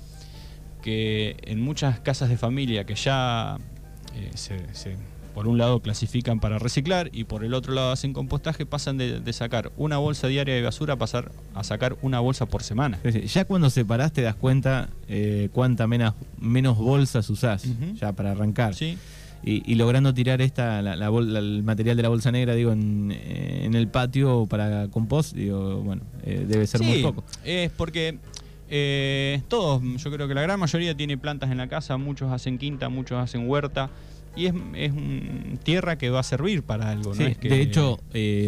que 0.81 1.37
en 1.43 1.61
muchas 1.61 2.01
casas 2.01 2.31
de 2.31 2.39
familia 2.39 2.85
que 2.85 2.95
ya 2.95 3.59
eh, 4.15 4.31
se, 4.35 4.97
por 5.35 5.49
un 5.49 5.59
lado 5.59 5.81
clasifican 5.81 6.41
para 6.41 6.59
reciclar 6.59 7.11
y 7.13 7.25
por 7.25 7.45
el 7.45 7.55
otro 7.55 7.73
lado 7.73 7.93
hacen 7.93 8.13
compostaje, 8.13 8.67
pasan 8.67 8.99
de, 8.99 9.33
sacar 9.33 9.73
una 9.77 9.99
bolsa 9.99 10.29
diaria 10.29 10.55
de 10.55 10.63
basura 10.63 10.95
a 10.95 10.97
pasar 10.97 11.33
a 11.55 11.65
sacar 11.65 11.97
una 12.03 12.21
bolsa 12.21 12.47
por 12.47 12.63
semana. 12.63 12.99
Ya 13.03 13.45
cuando 13.45 13.71
separás 13.71 14.13
te 14.13 14.23
das 14.23 14.35
cuenta 14.35 14.91
eh, 15.09 15.49
cuánta 15.53 15.87
menos, 15.87 16.15
menos 16.39 16.77
bolsas 16.77 17.29
usás 17.31 17.65
ya 17.95 18.13
para 18.13 18.33
arrancar. 18.33 18.75
Sí 18.75 18.99
y, 19.45 19.75
logrando 19.75 20.15
tirar 20.15 20.41
esta 20.41 20.79
el 20.81 21.63
material 21.63 21.97
de 21.97 22.03
la 22.03 22.09
bolsa 22.09 22.31
negra 22.31 22.55
digo 22.55 22.73
en, 22.73 23.13
eh, 23.13 23.69
el 23.73 23.89
patio 23.89 24.47
para 24.47 24.89
compost 24.89 25.35
digo 25.35 25.83
bueno 25.83 26.03
eh, 26.25 26.45
debe 26.47 26.67
ser 26.67 26.83
muy 26.83 27.03
poco 27.03 27.25
es 27.45 27.71
porque 27.73 28.19
eh, 28.69 29.43
todos 29.49 29.83
yo 29.83 30.11
creo 30.13 30.29
que 30.29 30.35
la 30.35 30.43
gran 30.43 30.61
mayoría 30.61 30.97
tiene 30.97 31.19
plantas 31.19 31.51
en 31.51 31.59
la 31.59 31.69
casa 31.69 31.97
muchos 31.97 32.31
hacen 32.31 32.57
quinta 32.57 32.89
muchos 32.89 33.19
hacen 33.19 33.49
huerta 33.49 33.91
y 34.35 34.47
es, 34.47 34.55
es 34.75 34.93
tierra 35.63 35.99
que 35.99 36.11
va 36.11 36.21
a 36.21 36.23
servir 36.23 36.63
para 36.63 36.91
algo. 36.91 37.15
¿no? 37.15 37.25
de 37.25 37.61
hecho, 37.61 38.01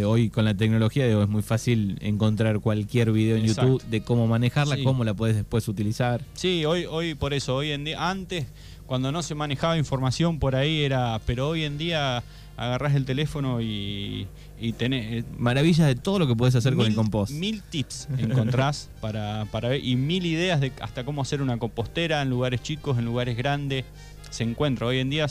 hoy 0.07 0.31
con 0.31 0.45
la 0.45 0.55
tecnología 0.55 1.07
digo, 1.07 1.23
es 1.23 1.29
muy 1.29 1.43
fácil 1.43 1.99
encontrar 2.01 2.61
cualquier 2.61 3.13
video 3.13 3.37
en 3.37 3.45
YouTube 3.45 3.83
de 3.85 4.03
cómo 4.03 4.27
manejarla, 4.27 4.77
cómo 4.83 5.05
la 5.05 5.15
puedes 5.15 5.37
después 5.37 5.69
utilizar. 5.69 6.23
Sí, 6.35 6.65
hoy, 6.65 6.87
hoy 6.87 7.15
por 7.15 7.35
eso, 7.35 7.57
hoy 7.57 7.73
en 7.73 7.85
día, 7.85 8.11
antes 8.11 8.47
cuando 8.87 9.13
no 9.13 9.23
se 9.23 9.35
manejaba 9.35 9.79
información 9.79 10.39
por 10.39 10.57
ahí 10.57 10.83
era, 10.83 11.21
pero 11.27 11.49
hoy 11.49 11.65
en 11.65 11.79
día 11.79 12.23
agarrás 12.57 12.95
el 12.95 13.05
teléfono 13.05 13.61
y, 13.61 14.27
y 14.61 14.73
tenés... 14.73 15.25
Eh, 15.25 15.25
Maravillas 15.39 15.87
de 15.87 15.95
todo 15.95 16.19
lo 16.19 16.27
que 16.27 16.37
puedes 16.37 16.55
hacer 16.55 16.75
con 16.75 16.87
el 16.87 16.95
compost. 16.95 17.33
Mil 17.33 17.63
tips 17.63 18.09
encontrás 18.19 18.91
para, 19.01 19.47
para 19.51 19.71
ver 19.71 19.85
y 19.85 19.97
mil 19.97 20.27
ideas 20.27 20.61
de 20.61 20.73
hasta 20.81 21.05
cómo 21.05 21.23
hacer 21.23 21.43
una 21.43 21.59
compostera 21.59 22.23
en 22.23 22.31
lugares 22.31 22.63
chicos, 22.63 22.99
en 22.99 23.05
lugares 23.05 23.37
grandes. 23.37 23.85
Se 24.31 24.43
encuentra. 24.43 24.87
Hoy 24.87 24.99
en 24.99 25.11
día 25.11 25.27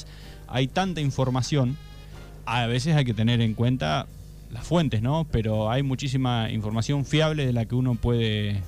hay 0.48 0.68
tanta 0.68 1.02
información, 1.02 1.78
a 2.46 2.68
veces 2.68 2.96
hay 2.96 3.06
que 3.06 3.14
tener 3.14 3.42
en 3.42 3.54
cuenta 3.54 4.08
las 4.52 4.66
fuentes, 4.66 5.02
¿no? 5.02 5.26
Pero 5.32 5.70
hay 5.72 5.84
muchísima 5.84 6.50
información 6.52 7.06
fiable 7.06 7.46
de 7.46 7.54
la 7.54 7.66
que 7.66 7.76
uno 7.76 7.96
puede 7.96 8.62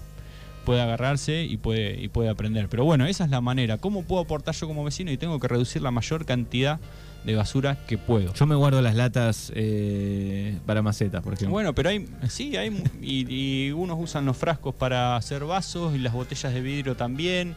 puede 0.66 0.82
agarrarse 0.82 1.44
y 1.44 1.56
puede, 1.56 2.02
y 2.02 2.10
puede 2.10 2.28
aprender. 2.28 2.68
Pero 2.68 2.84
bueno, 2.84 3.06
esa 3.06 3.24
es 3.24 3.30
la 3.30 3.40
manera. 3.40 3.78
¿Cómo 3.78 4.04
puedo 4.04 4.24
aportar 4.24 4.54
yo 4.56 4.68
como 4.68 4.84
vecino 4.84 5.12
y 5.12 5.18
tengo 5.18 5.40
que 5.40 5.48
reducir 5.48 5.82
la 5.82 5.92
mayor 5.92 6.26
cantidad 6.26 6.80
de 7.24 7.36
basura 7.36 7.78
que 7.88 7.98
puedo? 7.98 8.34
Yo 8.34 8.46
me 8.46 8.56
guardo 8.56 8.82
las 8.82 8.96
latas 8.96 9.54
eh, 9.56 10.58
para 10.66 10.82
macetas, 10.82 11.22
por 11.22 11.34
ejemplo. 11.34 11.52
Bueno, 11.52 11.74
pero 11.74 11.90
hay, 11.90 12.10
sí, 12.28 12.58
hay, 12.58 12.84
y, 13.02 13.72
unos 13.72 13.98
usan 14.02 14.26
los 14.26 14.36
frascos 14.36 14.76
para 14.76 15.16
hacer 15.16 15.46
vasos 15.46 15.96
y 15.96 16.00
las 16.00 16.12
botellas 16.12 16.54
de 16.54 16.62
vidrio 16.62 16.96
también. 16.96 17.56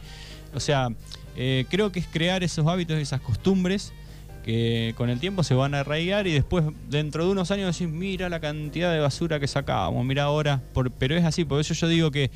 O 0.53 0.59
sea, 0.59 0.89
eh, 1.35 1.65
creo 1.69 1.91
que 1.91 1.99
es 1.99 2.07
crear 2.07 2.43
esos 2.43 2.67
hábitos, 2.67 2.97
esas 2.97 3.21
costumbres 3.21 3.91
que 4.49 4.95
con 4.97 5.11
el 5.11 5.19
tiempo 5.19 5.43
se 5.43 5.53
van 5.53 5.75
a 5.75 5.81
arraigar 5.81 6.25
y 6.25 6.31
después 6.31 6.65
dentro 6.89 7.23
de 7.23 7.31
unos 7.31 7.51
años 7.51 7.77
decís, 7.77 7.93
mira 7.93 8.29
la 8.29 8.39
cantidad 8.39 8.91
de 8.91 8.99
basura 8.99 9.39
que 9.39 9.47
sacábamos, 9.47 10.03
mira 10.05 10.23
ahora, 10.23 10.63
pero 10.97 11.15
es 11.15 11.23
así, 11.23 11.45
por 11.45 11.61
eso 11.61 11.75
yo 11.75 11.87
digo 11.87 12.09
que, 12.09 12.31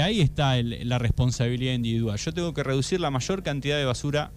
ahí 0.00 0.22
está 0.22 0.56
la 0.62 0.98
responsabilidad 0.98 1.74
individual. 1.74 2.16
Yo 2.16 2.32
tengo 2.32 2.54
que 2.54 2.62
reducir 2.62 2.98
la 3.00 3.10
mayor 3.10 3.42
cantidad 3.42 3.76
de 3.76 3.84
basura 3.84 4.30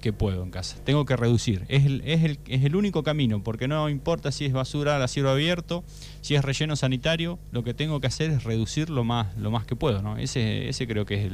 que 0.00 0.12
puedo 0.12 0.44
en 0.44 0.50
casa. 0.50 0.76
Tengo 0.84 1.04
que 1.04 1.16
reducir. 1.16 1.64
Es 1.68 1.84
el, 1.84 2.76
único 2.76 3.02
camino, 3.02 3.42
porque 3.42 3.66
no 3.66 3.88
importa 3.88 4.30
si 4.30 4.44
es 4.44 4.52
basura 4.52 5.02
a 5.02 5.08
cielo 5.08 5.30
abierto, 5.30 5.82
si 6.20 6.36
es 6.36 6.44
relleno 6.44 6.76
sanitario, 6.76 7.40
lo 7.50 7.64
que 7.64 7.74
tengo 7.74 8.00
que 8.00 8.06
hacer 8.06 8.30
es 8.30 8.44
reducir 8.44 8.88
lo 8.88 9.02
más, 9.02 9.34
que 9.66 9.74
puedo. 9.74 10.00
¿no? 10.00 10.16
Es 10.16 10.36
ese 10.36 10.86
creo 10.86 11.06
que 11.06 11.24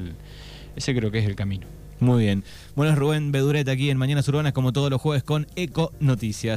es 0.79 1.27
el 1.27 1.37
camino. 1.37 1.67
Muy 2.01 2.23
bien. 2.23 2.45
Bueno, 2.77 2.93
es 2.93 2.99
Rubén 2.99 3.33
Bedureta 3.33 3.73
aquí 3.73 3.91
en 3.91 3.99
Mañanas 3.99 4.29
Urbanas, 4.29 4.53
como 4.53 4.73
todos 4.73 4.89
los 4.91 5.01
jueves, 5.01 5.25
con 5.25 5.47
Eco 5.57 5.93
Noticias. 5.99 6.57